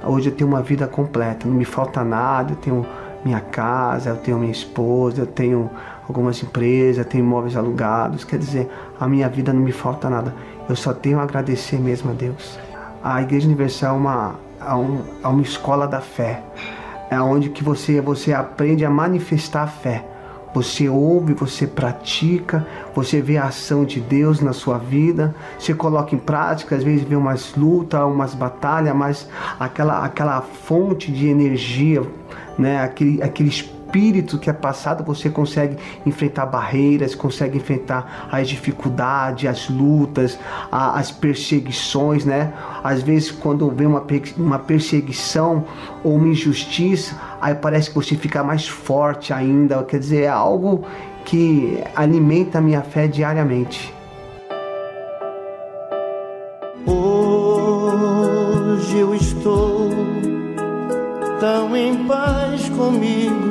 [0.03, 2.85] Hoje eu tenho uma vida completa, não me falta nada, eu tenho
[3.23, 5.69] minha casa, eu tenho minha esposa, eu tenho
[6.07, 10.33] algumas empresas, tenho imóveis alugados, quer dizer, a minha vida não me falta nada.
[10.67, 12.59] Eu só tenho a agradecer mesmo a Deus.
[13.03, 16.43] A Igreja Universal é uma a, um, a uma escola da fé,
[17.09, 20.05] é onde que você, você aprende a manifestar a fé.
[20.53, 26.13] Você ouve, você pratica, você vê a ação de Deus na sua vida, você coloca
[26.13, 32.03] em prática, às vezes vê umas lutas, umas batalhas, mas aquela, aquela fonte de energia,
[32.57, 32.81] né?
[32.81, 35.75] aquele, aquele espírito espírito que é passado, você consegue
[36.05, 40.39] enfrentar barreiras, consegue enfrentar as dificuldades, as lutas,
[40.71, 42.53] as perseguições, né?
[42.81, 44.01] Às vezes, quando vem uma,
[44.37, 45.65] uma perseguição
[46.03, 49.83] ou uma injustiça, aí parece que você fica mais forte ainda.
[49.83, 50.85] Quer dizer, é algo
[51.25, 53.93] que alimenta a minha fé diariamente.
[56.87, 56.97] Hoje
[58.97, 59.89] eu estou
[61.41, 63.50] tão em paz comigo.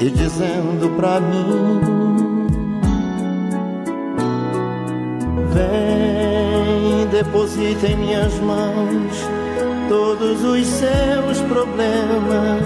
[0.00, 1.80] e dizendo pra mim:
[5.52, 9.28] Vem, deposita em minhas mãos
[9.88, 12.62] todos os seus problemas.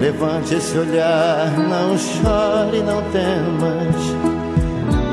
[0.00, 4.34] Levante esse olhar, não chore, não temas.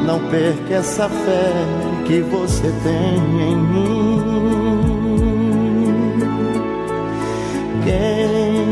[0.05, 1.53] Não perca essa fé
[2.05, 4.11] que você tem em mim.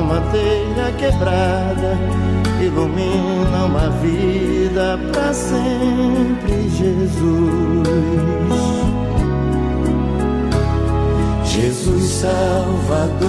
[0.00, 1.98] numa telha quebrada
[2.60, 7.20] ilumina uma vida para sempre, Jesus.
[11.44, 13.20] Jesus Salvador,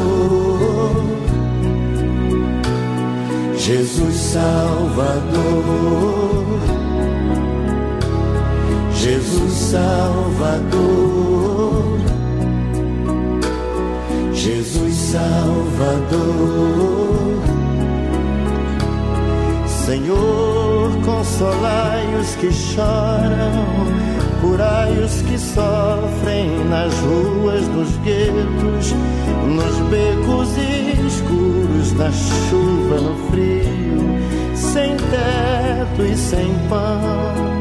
[3.57, 5.19] Jesus Salvador,
[8.93, 11.01] Jesus Salvador,
[14.43, 16.17] Jesus Salvador.
[19.67, 23.67] Senhor, consolai os que choram,
[24.41, 28.95] curai os que sofrem nas ruas dos guetos,
[29.45, 30.57] nos becos
[31.05, 37.60] escuros, na chuva, no frio, sem teto e sem pão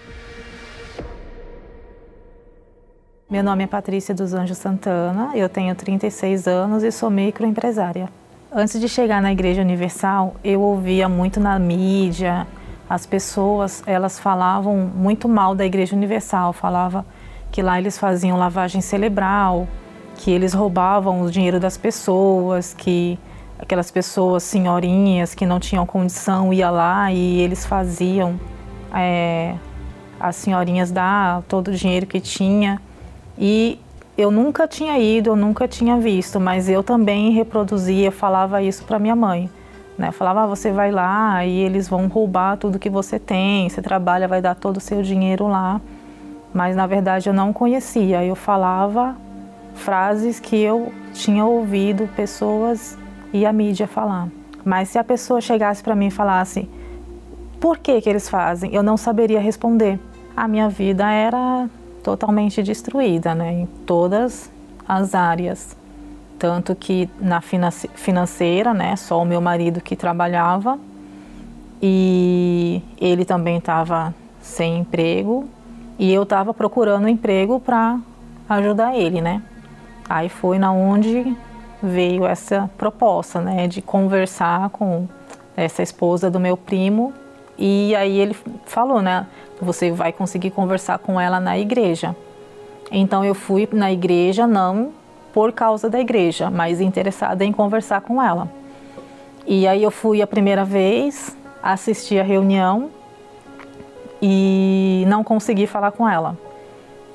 [3.31, 8.09] Meu nome é Patrícia dos Anjos Santana, eu tenho 36 anos e sou microempresária.
[8.51, 12.45] Antes de chegar na Igreja Universal, eu ouvia muito na mídia,
[12.89, 17.05] as pessoas, elas falavam muito mal da Igreja Universal, falava
[17.53, 19.65] que lá eles faziam lavagem cerebral,
[20.17, 23.17] que eles roubavam o dinheiro das pessoas, que
[23.57, 28.37] aquelas pessoas senhorinhas que não tinham condição ia lá e eles faziam
[28.93, 29.55] é,
[30.19, 32.77] as senhorinhas dar todo o dinheiro que tinha
[33.43, 33.79] e
[34.15, 38.99] eu nunca tinha ido, eu nunca tinha visto, mas eu também reproduzia, falava isso para
[38.99, 39.49] minha mãe.
[39.97, 40.11] Né?
[40.11, 44.27] Falava, ah, você vai lá e eles vão roubar tudo que você tem, você trabalha,
[44.27, 45.81] vai dar todo o seu dinheiro lá.
[46.53, 49.17] Mas na verdade eu não conhecia, eu falava
[49.73, 52.95] frases que eu tinha ouvido pessoas
[53.33, 54.27] e a mídia falar.
[54.63, 56.69] Mas se a pessoa chegasse para mim e falasse,
[57.59, 58.71] por que que eles fazem?
[58.71, 59.99] Eu não saberia responder.
[60.37, 61.67] A minha vida era
[62.01, 64.51] totalmente destruída, né, em todas
[64.87, 65.75] as áreas.
[66.37, 70.79] Tanto que na financeira, né, só o meu marido que trabalhava
[71.81, 75.47] e ele também estava sem emprego
[75.99, 77.99] e eu estava procurando emprego para
[78.49, 79.41] ajudar ele, né.
[80.09, 81.37] Aí foi na onde
[81.81, 85.07] veio essa proposta, né, de conversar com
[85.55, 87.13] essa esposa do meu primo
[87.63, 88.35] e aí ele
[88.65, 89.27] falou, né,
[89.61, 92.15] você vai conseguir conversar com ela na igreja.
[92.91, 94.89] Então eu fui na igreja não
[95.31, 98.51] por causa da igreja, mas interessada em conversar com ela.
[99.45, 102.89] E aí eu fui a primeira vez, assisti a reunião
[104.19, 106.35] e não consegui falar com ela.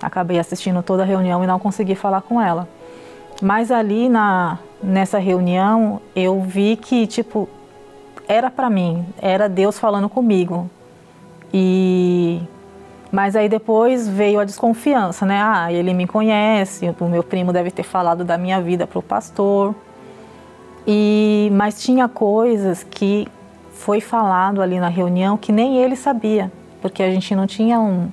[0.01, 2.69] Acabei assistindo toda a reunião e não consegui falar com ela.
[3.43, 7.49] Mas ali na nessa reunião eu vi que tipo
[8.29, 10.69] era para mim, era Deus falando comigo.
[11.53, 12.41] E
[13.11, 15.41] mas aí depois veio a desconfiança, né?
[15.41, 19.03] Ah, ele me conhece, o meu primo deve ter falado da minha vida para o
[19.03, 19.75] pastor.
[20.87, 23.27] E mas tinha coisas que
[23.73, 26.51] foi falado ali na reunião que nem ele sabia,
[26.83, 28.11] porque a gente não tinha um,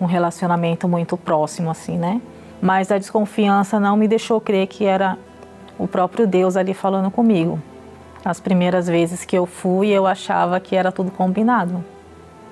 [0.00, 2.20] um relacionamento muito próximo assim, né?
[2.60, 5.18] Mas a desconfiança não me deixou crer que era
[5.78, 7.60] o próprio Deus ali falando comigo.
[8.24, 11.84] As primeiras vezes que eu fui, eu achava que era tudo combinado.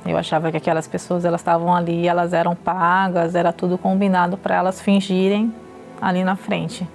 [0.05, 4.57] Eu achava que aquelas pessoas elas estavam ali, elas eram pagas, era tudo combinado para
[4.57, 5.53] elas fingirem
[6.01, 6.87] ali na frente.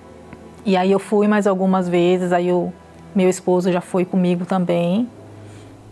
[0.65, 2.71] E aí eu fui mais algumas vezes, aí o
[3.15, 5.09] meu esposo já foi comigo também.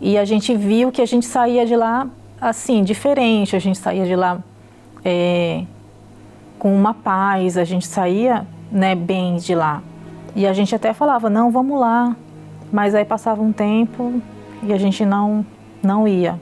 [0.00, 2.06] E a gente viu que a gente saía de lá
[2.40, 4.38] assim, diferente, a gente saía de lá
[5.04, 5.64] é,
[6.58, 9.82] com uma paz, a gente saía né, bem de lá.
[10.34, 12.14] E a gente até falava, não, vamos lá.
[12.72, 14.20] Mas aí passava um tempo
[14.62, 15.44] e a gente não,
[15.82, 16.38] não ia.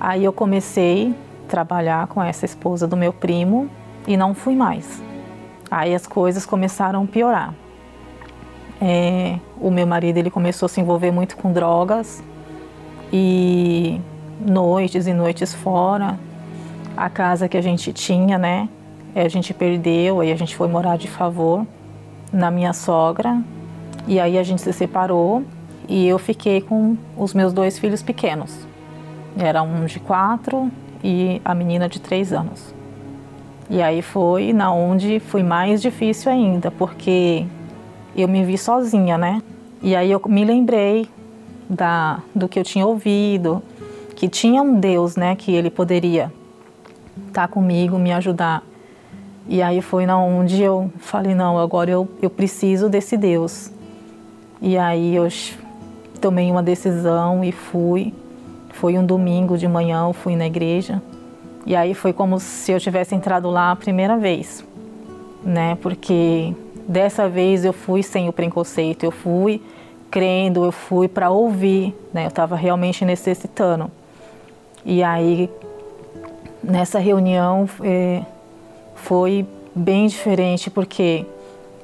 [0.00, 1.14] Aí eu comecei
[1.44, 3.68] a trabalhar com essa esposa do meu primo
[4.06, 5.02] e não fui mais.
[5.70, 7.54] Aí as coisas começaram a piorar.
[8.80, 12.22] É, o meu marido ele começou a se envolver muito com drogas
[13.12, 14.00] e
[14.40, 16.18] noites e noites fora.
[16.96, 18.68] A casa que a gente tinha, né?
[19.14, 21.66] A gente perdeu, aí a gente foi morar de favor
[22.32, 23.42] na minha sogra.
[24.08, 25.44] E aí a gente se separou
[25.86, 28.66] e eu fiquei com os meus dois filhos pequenos.
[29.38, 30.70] Era um de quatro
[31.04, 32.74] e a menina de três anos.
[33.68, 37.44] E aí foi na onde foi mais difícil ainda, porque
[38.16, 39.42] eu me vi sozinha, né?
[39.82, 41.06] E aí eu me lembrei
[41.68, 43.62] da, do que eu tinha ouvido,
[44.16, 46.32] que tinha um Deus, né, que ele poderia
[47.28, 48.62] estar tá comigo, me ajudar.
[49.46, 53.70] E aí foi na onde eu falei, não, agora eu, eu preciso desse Deus.
[54.60, 55.28] E aí eu
[56.20, 58.12] tomei uma decisão e fui.
[58.70, 61.02] Foi um domingo de manhã, eu fui na igreja.
[61.66, 64.64] E aí foi como se eu tivesse entrado lá a primeira vez,
[65.44, 65.76] né?
[65.82, 66.54] Porque
[66.88, 69.60] Dessa vez eu fui sem o preconceito, eu fui
[70.10, 72.24] crendo, eu fui para ouvir, né?
[72.24, 73.90] Eu estava realmente necessitando.
[74.86, 75.50] E aí,
[76.64, 78.22] nessa reunião, é,
[78.94, 81.26] foi bem diferente, porque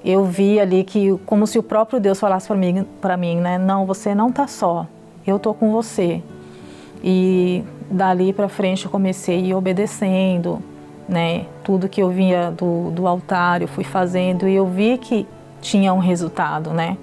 [0.04, 3.56] eu vi ali que, como se o próprio Deus falasse para mim, para mim, né?
[3.56, 4.86] Não, você não está só,
[5.26, 6.22] eu tô com você.
[7.02, 10.58] E dali para frente eu comecei a ir obedecendo,
[11.08, 11.46] né?
[11.62, 15.26] Tudo que eu via do, do altar eu fui fazendo e eu vi que
[15.62, 16.98] tinha um resultado, né?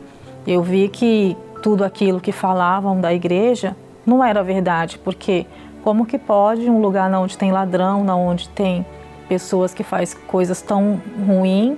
[0.46, 3.76] Eu vi que tudo aquilo que falavam da igreja
[4.06, 5.48] não era verdade, porque
[5.84, 8.86] como que pode um lugar onde tem ladrão, onde tem
[9.28, 11.78] pessoas que faz coisas tão ruins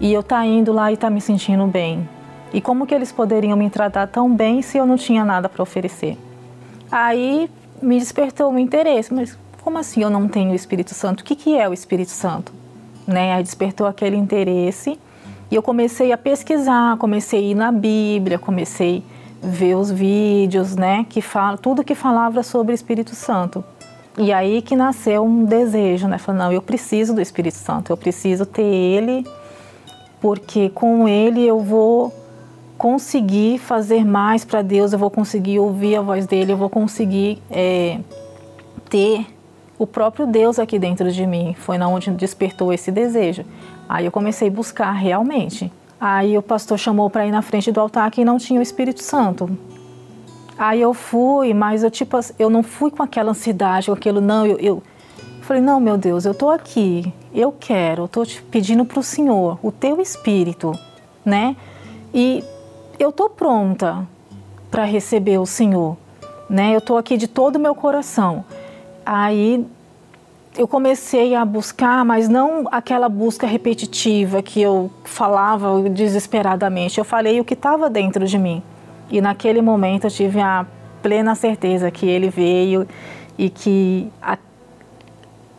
[0.00, 2.08] e eu tá indo lá e tá me sentindo bem?
[2.52, 5.62] E como que eles poderiam me tratar tão bem se eu não tinha nada para
[5.62, 6.16] oferecer?
[6.90, 7.50] Aí
[7.82, 11.20] me despertou um interesse, mas como assim eu não tenho o Espírito Santo?
[11.20, 12.52] O que, que é o Espírito Santo?
[13.06, 13.34] Né?
[13.34, 14.98] Aí despertou aquele interesse
[15.50, 19.02] e eu comecei a pesquisar, comecei a ir na Bíblia, comecei
[19.42, 23.64] a ver os vídeos, né, que fala tudo que falava sobre o Espírito Santo.
[24.16, 26.18] E aí que nasceu um desejo, né?
[26.18, 29.24] Falei, não, eu preciso do Espírito Santo, eu preciso ter ele,
[30.20, 32.12] porque com ele eu vou
[32.76, 37.42] conseguir fazer mais para Deus, eu vou conseguir ouvir a voz dele, eu vou conseguir
[37.50, 37.98] é,
[38.88, 39.26] ter
[39.78, 41.54] o próprio Deus aqui dentro de mim.
[41.58, 43.44] Foi na onde despertou esse desejo.
[43.88, 45.72] Aí eu comecei a buscar realmente.
[46.00, 49.02] Aí o pastor chamou para ir na frente do altar que não tinha o Espírito
[49.02, 49.50] Santo.
[50.56, 54.44] Aí eu fui, mas eu tipo eu não fui com aquela ansiedade, com aquilo não,
[54.44, 54.82] eu, eu
[55.48, 59.02] falei não, meu Deus, eu tô aqui, eu quero, eu tô te pedindo para o
[59.02, 60.78] Senhor, o teu Espírito,
[61.24, 61.56] né?
[62.12, 62.44] E
[62.98, 64.06] eu tô pronta
[64.70, 65.96] para receber o Senhor,
[66.50, 66.76] né?
[66.76, 68.44] Eu tô aqui de todo o meu coração.
[69.06, 69.66] Aí
[70.54, 76.98] eu comecei a buscar, mas não aquela busca repetitiva que eu falava desesperadamente.
[76.98, 78.62] Eu falei o que estava dentro de mim.
[79.10, 80.66] E naquele momento eu tive a
[81.02, 82.86] plena certeza que ele veio
[83.38, 84.12] e que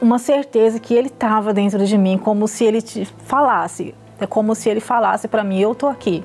[0.02, 3.94] uma certeza que ele estava dentro de mim, como se ele te falasse.
[4.20, 6.24] É como se ele falasse para mim: Eu estou aqui,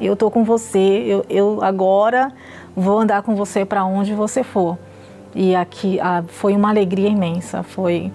[0.00, 2.32] eu estou com você, eu, eu agora
[2.74, 4.78] vou andar com você para onde você for.
[5.34, 8.10] E aqui a, foi uma alegria imensa, foi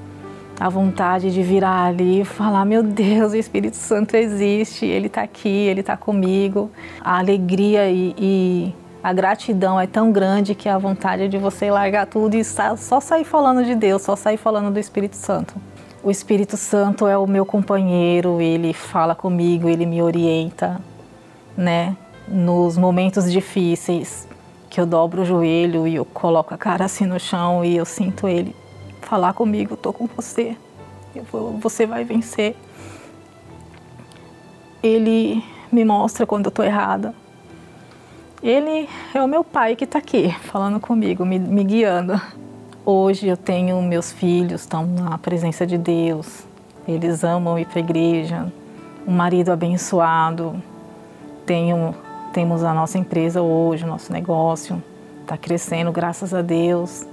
[0.59, 5.21] a vontade de virar ali e falar: Meu Deus, o Espírito Santo existe, ele está
[5.21, 6.71] aqui, ele está comigo.
[7.01, 12.05] A alegria e, e, a gratidão é tão grande que a vontade de você largar
[12.05, 15.55] tudo e só sair falando de Deus, só sair falando do Espírito Santo.
[16.03, 20.81] O Espírito Santo é o meu companheiro, ele fala comigo, ele me orienta,
[21.55, 21.95] né?
[22.27, 24.27] Nos momentos difíceis,
[24.69, 27.85] que eu dobro o joelho e eu coloco a cara assim no chão e eu
[27.85, 28.55] sinto ele
[29.01, 30.55] falar comigo, tô com você,
[31.31, 32.55] vou, você vai vencer.
[34.83, 37.13] Ele me mostra quando eu tô errada.
[38.41, 42.19] Ele é o meu pai que está aqui falando comigo, me, me guiando.
[42.85, 46.45] Hoje eu tenho meus filhos, estão na presença de Deus,
[46.87, 48.47] eles amam ir para a igreja,
[49.05, 50.55] um marido abençoado,
[51.45, 51.93] tenho
[52.31, 54.81] temos a nossa empresa hoje, o nosso negócio
[55.21, 57.05] está crescendo, graças a Deus,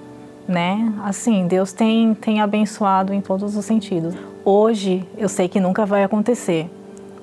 [0.46, 0.92] né?
[1.02, 4.14] Assim, Deus tem, tem abençoado em todos os sentidos.
[4.44, 6.70] Hoje, eu sei que nunca vai acontecer,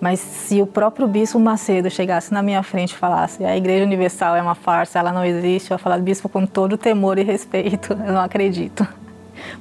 [0.03, 4.35] mas se o próprio Bispo Macedo chegasse na minha frente e falasse a Igreja Universal
[4.35, 7.93] é uma farsa, ela não existe, eu ia falar, Bispo, com todo temor e respeito,
[8.05, 8.85] eu não acredito.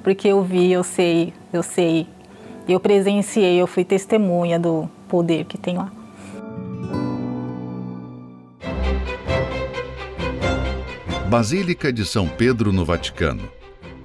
[0.02, 2.08] Porque eu vi, eu sei, eu sei,
[2.68, 5.92] eu presenciei, eu fui testemunha do poder que tem lá.
[11.28, 13.48] Basílica de São Pedro no Vaticano,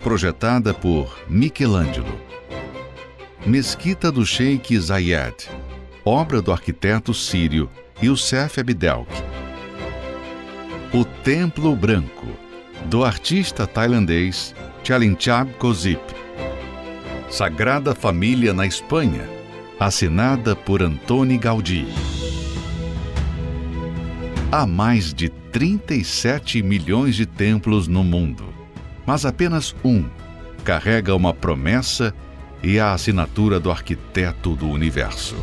[0.01, 2.15] projetada por Michelangelo.
[3.43, 5.49] Mesquita do Sheikh Zayed,
[6.08, 7.70] obra do arquiteto sírio
[8.01, 9.12] Youssef Abdelk.
[10.93, 12.28] O Templo Branco,
[12.86, 14.55] do artista tailandês
[14.86, 16.01] Chalinchab Kozip.
[17.30, 19.28] Sagrada Família na Espanha,
[19.78, 21.86] assinada por Antoni Gaudí.
[24.49, 28.45] Há mais de 37 milhões de templos no mundo,
[29.05, 30.05] mas apenas um
[30.64, 32.14] carrega uma promessa
[32.64, 35.36] e a assinatura do arquiteto do universo.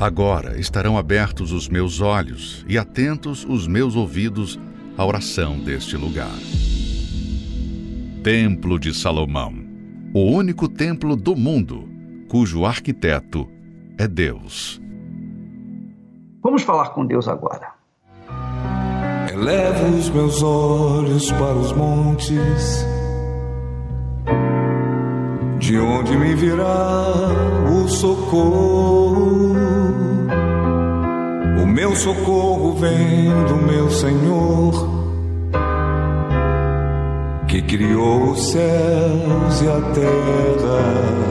[0.00, 4.58] Agora estarão abertos os meus olhos e atentos os meus ouvidos
[4.96, 6.38] à oração deste lugar.
[8.24, 9.52] Templo de Salomão,
[10.14, 11.86] o único templo do mundo
[12.30, 13.46] cujo arquiteto
[13.98, 14.80] é Deus.
[16.42, 17.74] Vamos falar com Deus agora.
[19.30, 22.86] Elevo os meus olhos para os montes,
[25.58, 27.08] de onde me virá
[27.70, 29.49] o socorro
[31.70, 34.90] meu socorro vem do meu Senhor,
[37.46, 41.30] que criou os céus e a terra.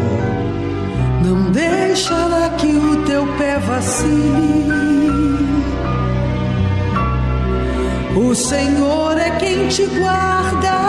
[1.23, 4.79] Não deixará que o teu pé vacile.
[8.15, 10.79] O Senhor é quem te guarda.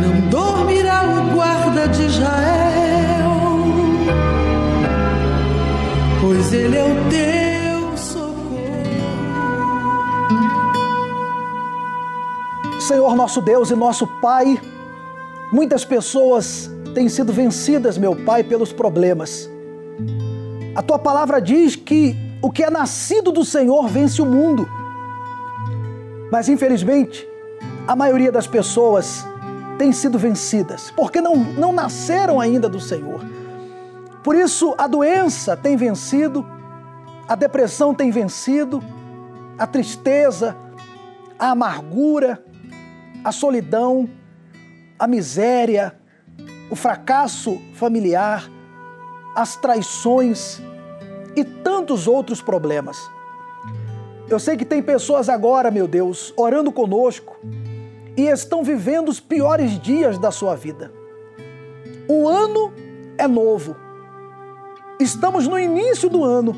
[0.00, 2.63] Não dormirá o guarda de Israel,
[6.24, 8.56] pois ele é o teu socorro.
[12.80, 14.58] Senhor nosso Deus e nosso Pai,
[15.52, 19.50] muitas pessoas têm sido vencidas, meu Pai, pelos problemas.
[20.74, 24.66] A tua palavra diz que o que é nascido do Senhor vence o mundo.
[26.32, 27.28] Mas infelizmente,
[27.86, 29.26] a maioria das pessoas
[29.76, 33.20] tem sido vencidas, porque não, não nasceram ainda do Senhor.
[34.24, 36.46] Por isso, a doença tem vencido,
[37.28, 38.82] a depressão tem vencido,
[39.58, 40.56] a tristeza,
[41.38, 42.42] a amargura,
[43.22, 44.08] a solidão,
[44.98, 45.94] a miséria,
[46.70, 48.50] o fracasso familiar,
[49.36, 50.58] as traições
[51.36, 52.98] e tantos outros problemas.
[54.26, 57.36] Eu sei que tem pessoas agora, meu Deus, orando conosco
[58.16, 60.90] e estão vivendo os piores dias da sua vida.
[62.08, 62.72] O ano
[63.18, 63.83] é novo.
[65.04, 66.56] Estamos no início do ano,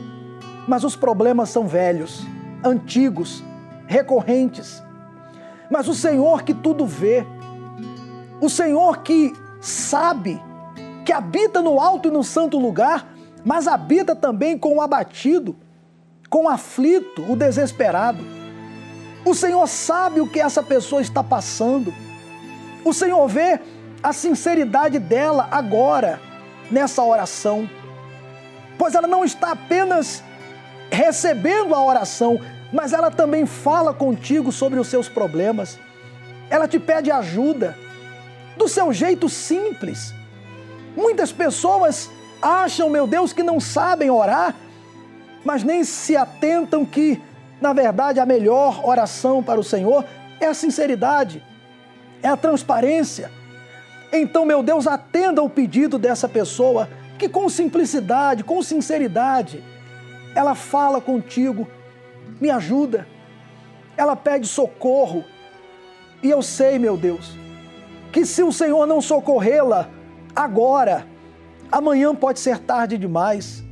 [0.68, 2.24] mas os problemas são velhos,
[2.64, 3.42] antigos,
[3.88, 4.80] recorrentes.
[5.68, 7.26] Mas o Senhor que tudo vê,
[8.40, 10.40] o Senhor que sabe,
[11.05, 13.12] que habita no alto e no santo lugar,
[13.44, 15.57] mas habita também com o abatido,
[16.30, 18.22] com o aflito, o desesperado.
[19.24, 21.92] O Senhor sabe o que essa pessoa está passando.
[22.84, 23.59] O Senhor vê
[24.01, 26.20] a sinceridade dela agora,
[26.70, 27.68] nessa oração.
[28.78, 30.22] Pois ela não está apenas
[30.90, 32.40] recebendo a oração,
[32.72, 35.78] mas ela também fala contigo sobre os seus problemas.
[36.50, 37.76] Ela te pede ajuda,
[38.56, 40.14] do seu jeito simples.
[40.96, 42.10] Muitas pessoas
[42.40, 44.54] acham, meu Deus, que não sabem orar,
[45.44, 47.20] mas nem se atentam que,
[47.60, 50.04] na verdade, a melhor oração para o Senhor
[50.40, 51.42] é a sinceridade,
[52.22, 53.30] é a transparência.
[54.12, 59.62] Então, meu Deus, atenda o pedido dessa pessoa que, com simplicidade, com sinceridade,
[60.34, 61.66] ela fala contigo,
[62.40, 63.06] me ajuda,
[63.96, 65.24] ela pede socorro.
[66.22, 67.36] E eu sei, meu Deus,
[68.12, 69.88] que se o Senhor não socorrê-la
[70.34, 71.06] agora,
[71.70, 73.64] amanhã pode ser tarde demais.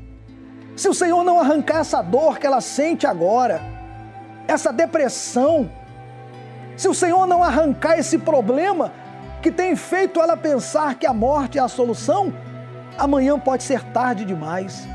[0.77, 3.61] Se o Senhor não arrancar essa dor que ela sente agora,
[4.49, 5.71] essa depressão,
[6.77, 8.93] se o Senhor não arrancar esse problema
[9.41, 12.33] que tem feito ela pensar que a morte é a solução,
[12.99, 14.87] amanhã pode ser tarde demais.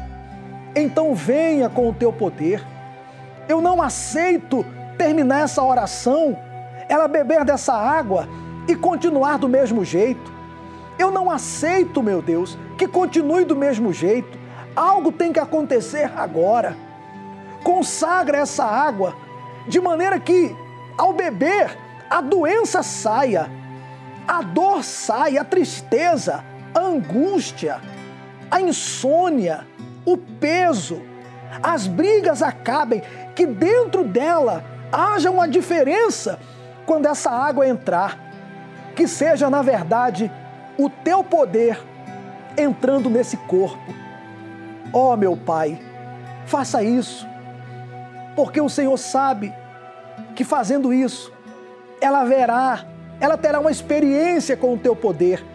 [0.76, 2.64] Então venha com o teu poder.
[3.48, 4.66] Eu não aceito
[4.98, 6.38] terminar essa oração,
[6.88, 8.28] ela beber dessa água
[8.68, 10.32] e continuar do mesmo jeito.
[10.98, 14.38] Eu não aceito, meu Deus, que continue do mesmo jeito.
[14.76, 16.76] Algo tem que acontecer agora.
[17.64, 19.16] Consagra essa água
[19.68, 20.56] de maneira que,
[20.98, 21.78] ao beber,
[22.10, 23.50] a doença saia,
[24.28, 26.44] a dor saia, a tristeza,
[26.74, 27.82] a angústia,
[28.50, 29.66] a insônia,
[30.06, 31.02] o peso,
[31.62, 33.02] as brigas acabem,
[33.36, 36.40] que dentro dela haja uma diferença
[36.86, 38.18] quando essa água entrar.
[38.96, 40.32] Que seja, na verdade,
[40.78, 41.80] o teu poder
[42.58, 43.94] entrando nesse corpo.
[44.92, 45.80] Ó oh, meu Pai,
[46.46, 47.28] faça isso,
[48.36, 49.54] porque o Senhor sabe
[50.36, 51.32] que fazendo isso,
[52.02, 52.86] ela verá,
[53.20, 55.46] ela terá uma experiência com o teu poder,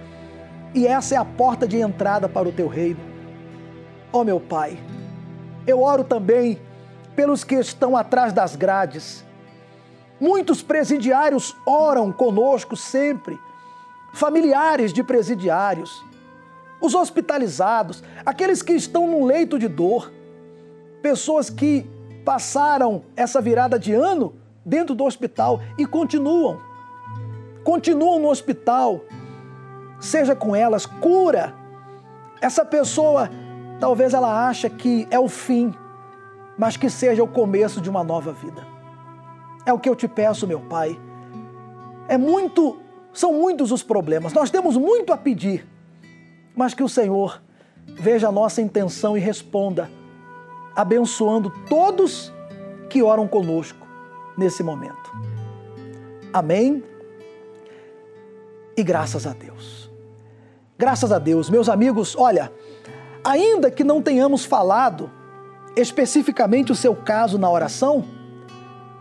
[0.75, 3.01] e essa é a porta de entrada para o teu reino.
[4.13, 4.79] Ó oh, meu Pai,
[5.67, 6.59] eu oro também
[7.15, 9.25] pelos que estão atrás das grades.
[10.21, 13.39] Muitos presidiários oram conosco sempre,
[14.13, 16.05] familiares de presidiários
[16.85, 20.13] os hospitalizados, aqueles que estão num leito de dor,
[21.01, 21.87] pessoas que
[22.25, 26.61] passaram essa virada de ano dentro do hospital e continuam.
[27.65, 29.01] Continuam no hospital.
[30.05, 31.55] Seja com elas, cura.
[32.41, 33.31] Essa pessoa,
[33.81, 35.73] talvez ela acha que é o fim,
[36.59, 38.67] mas que seja o começo de uma nova vida.
[39.67, 40.99] É o que eu te peço, meu Pai.
[42.07, 42.79] É muito,
[43.13, 44.33] são muitos os problemas.
[44.33, 45.67] Nós temos muito a pedir
[46.55, 47.43] mas que o Senhor
[47.87, 49.91] veja a nossa intenção e responda,
[50.75, 52.33] abençoando todos
[52.89, 53.87] que oram conosco
[54.37, 55.13] nesse momento.
[56.33, 56.83] Amém?
[58.77, 59.74] E graças a Deus.
[60.77, 62.53] Graças a Deus, meus amigos, olha,
[63.23, 65.09] ainda que não tenhamos falado
[65.77, 68.05] especificamente o seu caso na oração,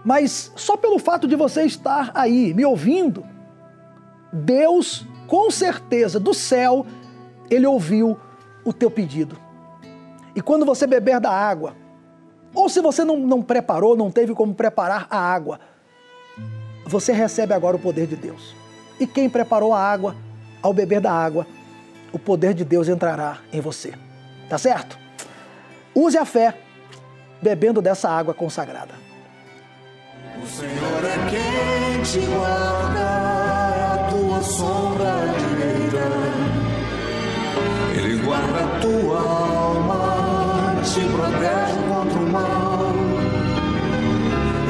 [0.06, 3.26] mas só pelo fato de você estar aí me ouvindo,
[4.32, 6.86] Deus, com certeza, do céu,
[7.50, 8.20] ele ouviu
[8.64, 9.38] o teu pedido.
[10.36, 11.76] E quando você beber da água,
[12.54, 15.60] ou se você não, não preparou, não teve como preparar a água,
[16.86, 18.56] você recebe agora o poder de Deus.
[19.00, 20.16] E quem preparou a água,
[20.62, 21.48] ao beber da água,
[22.14, 23.94] o poder de Deus entrará em você.
[24.48, 24.98] Tá certo?
[25.94, 26.56] Use a fé
[27.42, 28.94] bebendo dessa água consagrada.
[30.42, 36.04] O Senhor é quem te guarda, a tua sombra direita.
[37.98, 42.94] Ele guarda a tua alma, te protege contra o mal.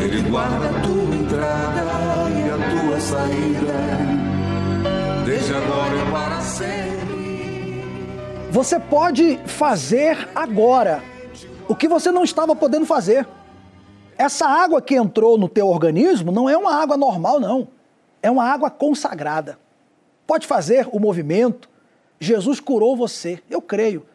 [0.02, 1.84] Ele guarda a tua entrada
[2.30, 3.74] e a tua saída,
[5.26, 6.93] desde agora e para sempre.
[8.54, 11.01] Você pode fazer agora
[11.68, 13.28] o que você não estava podendo fazer.
[14.16, 17.68] Essa água que entrou no teu organismo não é uma água normal, não.
[18.22, 19.58] É uma água consagrada.
[20.28, 21.68] Pode fazer o movimento.
[22.20, 24.06] Jesus curou você, eu creio.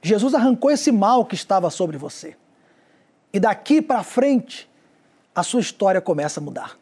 [0.00, 2.36] Jesus arrancou esse mal que estava sobre você.
[3.32, 4.70] E daqui para frente,
[5.34, 6.78] a sua história começa a mudar.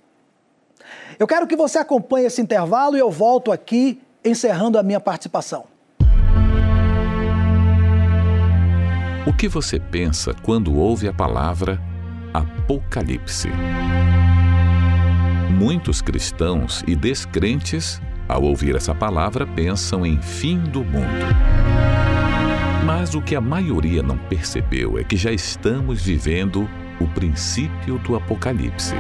[1.19, 5.72] Eu quero que você acompanhe esse intervalo e eu volto aqui encerrando a minha participação.
[9.25, 11.81] O que você pensa quando ouve a palavra
[12.35, 13.49] Apocalipse?
[15.49, 21.25] Muitos cristãos e descrentes, ao ouvir essa palavra, pensam em fim do mundo.
[22.85, 26.69] Mas o que a maioria não percebeu é que já estamos vivendo
[27.01, 28.97] o princípio do Apocalipse.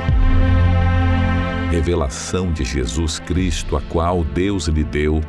[1.72, 5.20] Revelação de Jesus Cristo, a qual Deus lhe deu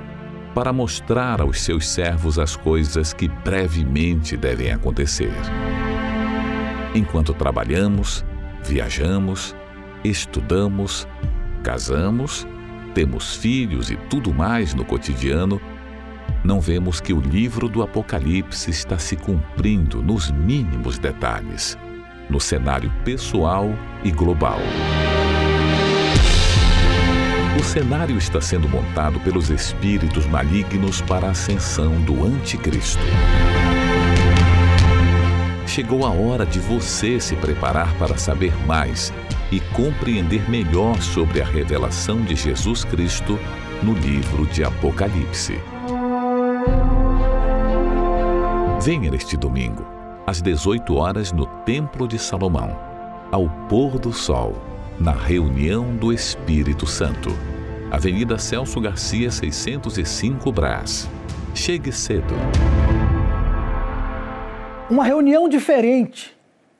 [0.54, 5.34] para mostrar aos seus servos as coisas que brevemente devem acontecer.
[6.94, 8.24] Enquanto trabalhamos,
[8.64, 9.56] viajamos,
[10.04, 11.08] estudamos,
[11.64, 12.48] casamos,
[12.94, 15.60] temos filhos e tudo mais no cotidiano,
[16.44, 21.78] não vemos que o livro do Apocalipse está se cumprindo nos mínimos detalhes,
[22.30, 23.70] no cenário pessoal
[24.04, 24.60] e global.
[27.60, 33.04] O cenário está sendo montado pelos espíritos malignos para a ascensão do Anticristo.
[35.68, 39.14] Chegou a hora de você se preparar para saber mais
[39.52, 43.40] e compreender melhor sobre a revelação de Jesus Cristo
[43.84, 45.60] no livro de Apocalipse.
[48.82, 49.86] Venha neste domingo,
[50.26, 52.76] às 18 horas, no Templo de Salomão,
[53.32, 54.56] ao pôr do sol,
[55.00, 57.30] na reunião do Espírito Santo.
[57.92, 61.10] Avenida Celso Garcia, 605 Brás.
[61.54, 62.34] Chegue cedo.
[64.90, 66.36] Uma reunião diferente,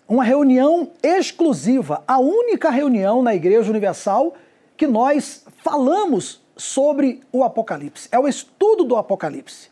[0.08, 4.36] uma reunião exclusiva, a única reunião na Igreja Universal
[4.78, 8.08] que nós falamos sobre o Apocalipse.
[8.12, 9.70] É o estudo do Apocalipse.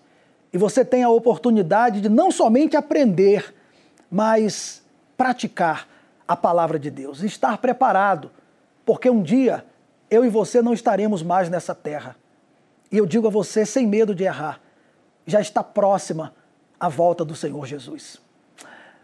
[0.52, 3.54] E você tem a oportunidade de não somente aprender,
[4.10, 4.84] mas
[5.16, 5.91] praticar
[6.28, 8.32] a palavra de Deus, estar preparado,
[8.86, 9.66] porque um dia
[10.10, 12.16] eu e você não estaremos mais nessa terra.
[12.92, 14.60] E eu digo a você, sem medo de errar,
[15.26, 16.34] já está próxima
[16.80, 18.20] a volta do Senhor Jesus.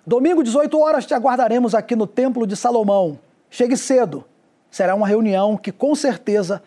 [0.05, 3.19] Domingo, 18 horas, te aguardaremos aqui no Templo de Salomão.
[3.49, 4.25] Chegue cedo.
[4.69, 6.61] Será uma reunião que com certeza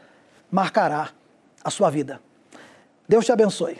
[0.50, 1.10] marcará
[1.62, 2.20] a sua vida.
[3.08, 3.78] Deus te abençoe.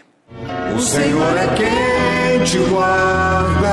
[0.76, 3.72] O Senhor é quem te guarda,